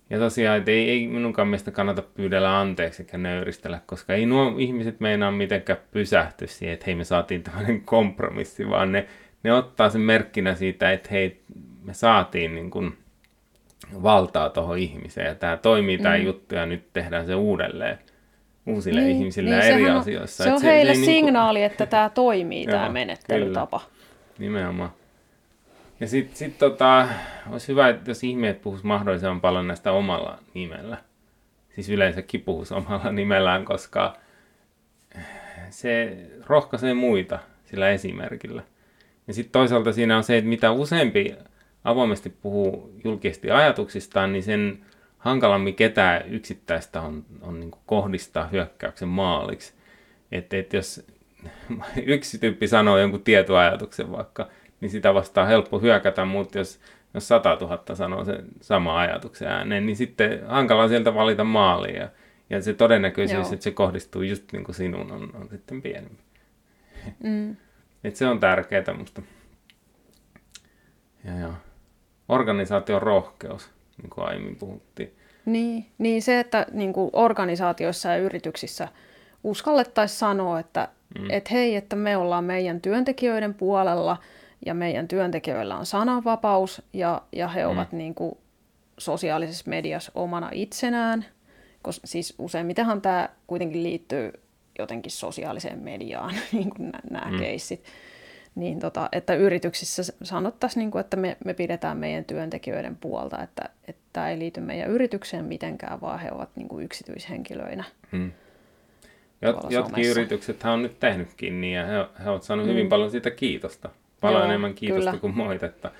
[0.09, 4.55] Ja tosiaan, että ei, ei minunkaan mielestä kannata pyydellä anteeksi eikä nöyristellä, koska ei nuo
[4.57, 9.07] ihmiset meinaa mitenkään pysähty siihen, että hei me saatiin tämmöinen kompromissi, vaan ne,
[9.43, 11.41] ne ottaa sen merkkinä siitä, että hei
[11.83, 12.97] me saatiin niin kuin
[14.03, 16.23] valtaa tuohon ihmiseen ja tämä toimii tämä Mm.
[16.23, 17.99] juttu ja nyt tehdään se uudelleen
[18.67, 20.43] uusille Niin, ihmisille niin, eri sehän asioissa.
[20.43, 23.81] Se on heille ei niinku- signaali, että tämä toimii, tämä menettelytapa.
[24.39, 24.91] Nimenomaan.
[25.99, 27.07] Ja sitten sit tota,
[27.51, 30.97] olisi hyvä, että jos ihmiset puhuisi mahdollisimman paljon näistä omalla nimellä.
[31.75, 34.15] Siis yleensäkin puhuisi omalla nimellään, koska
[35.69, 36.17] se
[36.47, 38.63] rohkaisee muita sillä esimerkillä.
[39.27, 41.35] Ja sitten toisaalta siinä on se, että mitä useampi
[41.83, 44.85] avoimesti puhuu julkisesti ajatuksistaan, niin sen
[45.17, 49.73] hankalammin ketään yksittäistä on, on niin kohdistaa hyökkäyksen maaliksi.
[50.31, 51.07] Että et jos
[52.05, 54.47] yksi tyyppi sanoo jonkun tietyn ajatuksen vaikka,
[54.81, 56.79] niin sitä vastaan helppo hyökätä, mutta jos,
[57.13, 62.01] jos 100 000 sanoo sen sama ajatuksen ääneen, niin sitten hankala sieltä valita maalia.
[62.01, 62.09] Ja,
[62.49, 63.53] ja se todennäköisyys, Joo.
[63.53, 66.23] että se kohdistuu just niin kuin sinuun, on, on sitten pienempi.
[67.23, 67.55] Mm.
[68.03, 69.21] Et se on tärkeää musta.
[71.25, 71.53] Ja, ja.
[72.31, 73.69] Organisaation rohkeus,
[74.01, 75.13] niin kuin aiemmin puhuttiin.
[75.45, 78.87] Niin, niin se, että niin kuin organisaatioissa ja yrityksissä
[79.43, 80.87] uskallettaisiin sanoa, että
[81.19, 81.29] mm.
[81.29, 84.17] et hei, että me ollaan meidän työntekijöiden puolella
[84.65, 87.69] ja meidän työntekijöillä on sananvapaus ja, ja he Mm.
[87.69, 88.37] ovat niin kuin
[88.97, 91.25] sosiaalisessa mediassa omana itsenään.
[91.81, 94.31] Koska siis useimmitenhan tämä kuitenkin liittyy
[94.79, 97.31] jotenkin sosiaaliseen mediaan, niin kuin nämä Mm.
[97.33, 97.39] mm.
[97.39, 97.83] keissit.
[98.55, 103.69] Niin tota, että yrityksissä sanottaisiin, niin kuin, että me, me pidetään meidän työntekijöiden puolta, että,
[103.87, 107.83] että tämä ei liity meidän yritykseen mitenkään, vaan he ovat niin kuin yksityishenkilöinä.
[108.11, 108.31] Hmm.
[109.41, 112.89] Jot, jotkin yritykset on nyt tehnytkin niin, ja he, he ovat saaneet hyvin Mm.
[112.89, 113.89] paljon siitä kiitosta.
[114.21, 115.21] Paljon Joo, enemmän kiitosta kyllä.
[115.21, 115.91] kuin moitetta.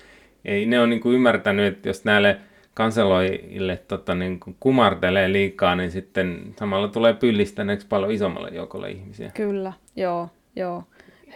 [0.44, 2.36] Ei, ne on niin kuin ymmärtänyt, että jos näille
[2.74, 9.30] kanseloille tota, niin kuin kumartelee liikaa, niin sitten samalla tulee pyllistäneeksi paljon isommalle joukolle ihmisiä.
[9.34, 10.84] Kyllä, joo, joo.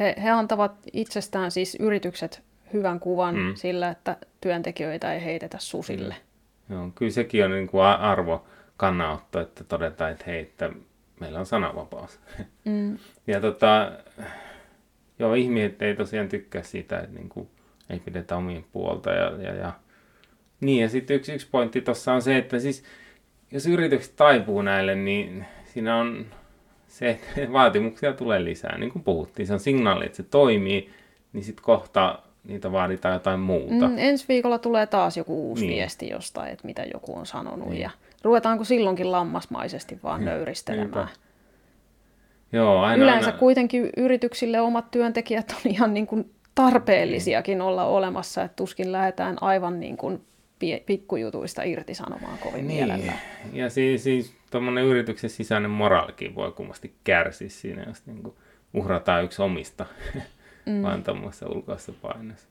[0.01, 2.43] He, he antavat itsestään siis yritykset
[2.73, 3.55] hyvän kuvan Mm.
[3.55, 6.17] sillä, että työntekijöitä ei heitetä susille.
[6.71, 10.71] Joo, kyllä sekin on niin kuin arvo kannanotto, että todetaan, että hei, että
[11.21, 12.21] meillä on sananvapaus.
[12.65, 12.99] Mm.
[13.27, 13.93] Ja tota,
[15.19, 17.49] joo, ihmiset ei tosiaan tykkää siitä, että niin kuin,
[17.91, 19.11] ei pidetä omien puolta.
[19.11, 19.73] Ja, ja, ja.
[20.61, 22.85] Niin, ja sitten yksi, yksi pointti tuossa on se, että siis,
[23.51, 26.27] jos yritykset taipuu näille, niin siinä on
[26.99, 27.19] se,
[27.53, 28.79] vaatimuksia tulee lisää.
[28.79, 30.91] Niin kuin puhuttiin, se on signaali, että se toimii,
[31.33, 33.89] niin sitten kohta niitä vaaditaan jotain muuta.
[33.89, 35.69] Mm, ensi viikolla tulee taas joku uusi Niin.
[35.71, 35.79] niin.
[35.79, 37.59] viesti jostain, että mitä joku on sanonut.
[37.61, 37.71] Niin.
[37.71, 37.83] Niin.
[37.83, 37.91] Ja
[38.23, 41.07] ruvetaanko silloinkin lammasmaisesti vaan nöyristelemään.
[41.07, 41.09] Niinpä.
[42.53, 48.43] Joo, aina, Yleensä aina, kuitenkin yrityksille omat työntekijät on ihan niin kuin tarpeellisiakin olla olemassa,
[48.43, 50.21] että tuskin lähdetään aivan niin kuin
[50.87, 53.19] pikkujutuista irtisanomaan kovin Niin, mielellään.
[53.53, 58.23] ja siis, siis tuommoinen yrityksen sisäinen moraalikin voi kummasti kärsiä siinä, jos niin
[58.75, 59.87] uhrataan yksi omista,
[60.67, 60.83] mm.
[60.83, 62.49] vaan tuommoisessa ulkoisessa paineessa.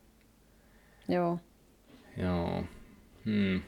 [1.08, 1.40] Joo.
[2.18, 2.64] Joo.
[3.26, 3.62] Hmm.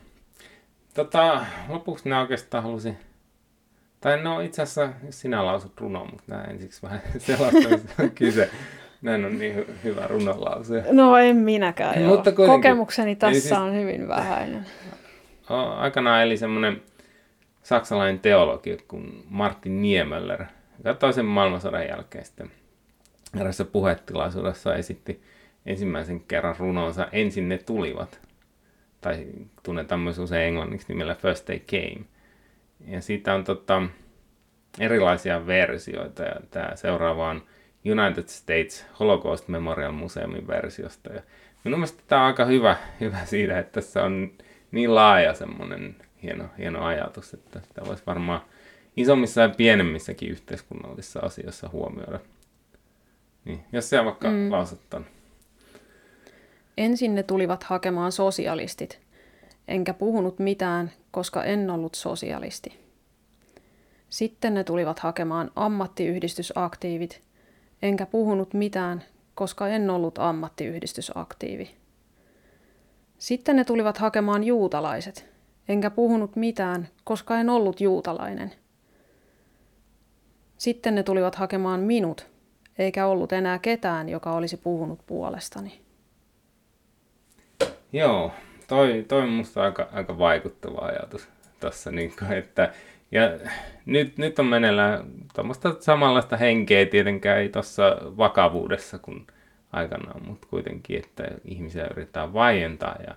[0.94, 2.98] Tota, lopuksi minä oikeastaan halusin,
[4.02, 7.70] tai no itse asiassa sinä lausut runon, mutta nämä ensiksi vähän sellaista,
[8.04, 8.50] on kyse.
[9.02, 10.84] Näin on niin hy- hyvä runonlause.
[10.92, 12.16] No en minäkään, joo.
[12.16, 12.62] Mutta kuitenkin.
[12.62, 14.66] Kokemukseni tässä siis- on hyvin vähäinen.
[15.78, 16.82] Aikanaan eli semmoinen
[17.68, 20.44] saksalainen teologi kuin Martin Niemöller,
[20.78, 22.52] joka toisen maailmansodan jälkeen sitten
[23.40, 25.22] erässä puhetilaisuudessa esitti
[25.66, 28.22] ensimmäisen kerran runonsa Ensin ne tulivat,
[29.02, 29.28] tai
[29.64, 32.06] tunnetaan myös usein englanniksi nimellä First They Came.
[32.88, 33.82] Ja siitä on tota,
[34.80, 37.44] erilaisia versioita, ja tämä seuraava on
[37.86, 41.14] United States Holocaust Memorial Museumin versiosta.
[41.14, 41.22] Ja
[41.64, 44.32] minun mielestä tämä on aika hyvä, hyvä siitä, että tässä on
[44.72, 48.42] niin laaja semmoinen hieno, hieno ajatus, että sitä voisi varmaan
[48.98, 52.20] isommissa ja pienemmissäkin yhteiskunnallisissa asioissa huomioida.
[53.46, 54.52] Niin, jos sä vaikka mm.
[54.52, 54.82] lausut
[56.78, 59.00] Ensin ne tulivat hakemaan sosialistit,
[59.68, 62.80] enkä puhunut mitään, koska en ollut sosialisti.
[64.10, 67.22] Sitten ne tulivat hakemaan ammattiyhdistysaktiivit,
[67.82, 69.04] enkä puhunut mitään,
[69.36, 71.76] koska en ollut ammattiyhdistysaktiivi.
[73.18, 75.26] Sitten ne tulivat hakemaan juutalaiset,
[75.70, 78.54] enkä puhunut mitään, koska en ollut juutalainen.
[80.58, 82.28] Sitten ne tulivat hakemaan minut,
[82.78, 85.82] eikä ollut enää ketään, joka olisi puhunut puolestani.
[87.94, 88.32] Joo,
[88.68, 92.74] toi, toi on musta aika, aika vaikuttava ajatus tässä, niin että
[93.12, 93.22] ja
[93.86, 95.06] nyt, nyt on meneillään
[95.36, 99.28] tuommoista samanlaista henkeä tietenkään ei tuossa vakavuudessa kuin
[99.72, 103.16] aikanaan, mutta kuitenkin, että ihmisiä yritetään vaientaa ja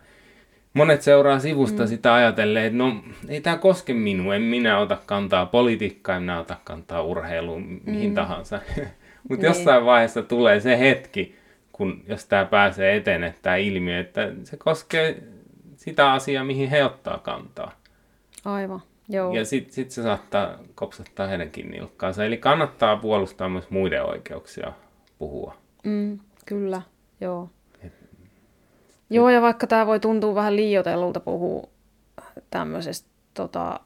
[0.75, 1.89] monet seuraa sivusta mm.
[1.89, 2.97] sitä ajatellen, että no
[3.29, 8.11] ei tämä koske minua, en minä ota kantaa politiikkaan, en minä ota kantaa urheiluun, mihin
[8.11, 8.15] mm.
[8.15, 8.61] tahansa.
[9.29, 9.57] Mutta niin.
[9.57, 11.37] jossain vaiheessa tulee se hetki,
[11.73, 15.23] kun jos tämä pääsee eteen, tämä ilmiö, että se koskee
[15.77, 17.73] sitä asiaa, mihin he ottaa kantaa.
[18.45, 19.35] Aivan, joo.
[19.35, 22.25] Ja sitten sit se saattaa kopsattaa heidänkin nilkkaansa.
[22.25, 24.73] Eli kannattaa puolustaa myös muiden oikeuksia
[25.19, 25.57] puhua.
[25.85, 26.83] Mm, kyllä,
[27.21, 27.51] joo.
[29.11, 31.69] Joo, ja vaikka tämä voi tuntua vähän liioitellulta puhua
[32.51, 33.81] tämmöisestä tota,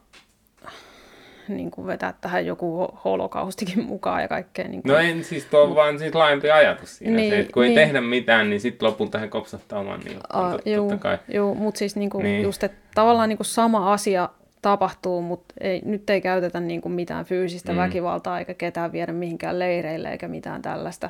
[1.47, 4.67] niin kuin vetää tähän joku holokaustikin mukaan ja kaikkea.
[4.67, 4.91] Niin kuin.
[4.91, 7.15] No en siis tuo Mut, vaan siis laajempi ajatus siinä.
[7.15, 7.77] Niin, se, että kun niin.
[7.77, 11.17] ei tehdä mitään, niin sitten lopulta he kopsattaa oman niin uh, juu, kai.
[11.33, 12.43] Juu, mutta siis niin kuin niin.
[12.43, 14.29] just, että tavallaan niin kuin sama asia
[14.61, 17.77] tapahtuu, mutta ei, nyt ei käytetä niin kuin mitään fyysistä mm.
[17.77, 21.09] väkivaltaa eikä ketään viedä mihinkään leireille eikä mitään tällaista.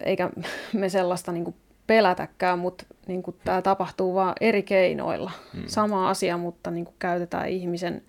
[0.00, 0.30] Eikä
[0.72, 1.56] me sellaista niin kuin
[1.86, 5.30] pelätäkään, mutta niin kuin tämä tapahtuu vaan eri keinoilla.
[5.54, 5.62] Mm.
[5.66, 8.02] Sama asia, mutta niin kuin käytetään ihmisen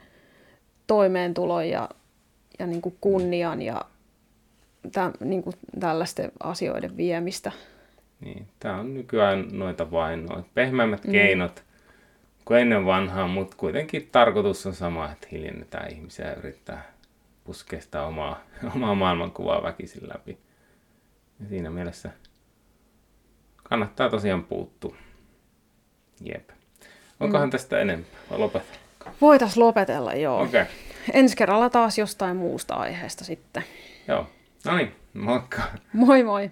[0.87, 1.89] toimeentulon ja,
[2.59, 3.81] ja niin kuin kunnian ja
[4.91, 7.51] tä, niin kuin tällaisten asioiden viemistä.
[8.19, 11.11] Niin, tämä on nykyään noita vain noita pehmeämmät mm.
[11.11, 11.63] keinot
[12.45, 16.91] kuin ennen vanhaa, mutta kuitenkin tarkoitus on sama, että hiljennetään ihmisiä ja yrittää
[17.43, 18.41] puskea sitä omaa,
[18.75, 20.37] omaa maailmankuvaa väkisin läpi.
[21.39, 22.11] Ja siinä mielessä
[23.69, 24.95] kannattaa tosiaan puuttua.
[26.21, 26.49] Jep.
[27.19, 27.51] Onkohan mm.
[27.51, 28.79] tästä enempää vai lopetellaan?
[29.21, 30.41] Voitaisiin lopetella, joo.
[30.41, 30.65] Okay.
[31.13, 33.63] Ensi kerralla taas jostain muusta aiheesta sitten.
[34.07, 34.27] Joo.
[34.65, 35.61] No niin, moikka.
[35.93, 36.51] Moi moi.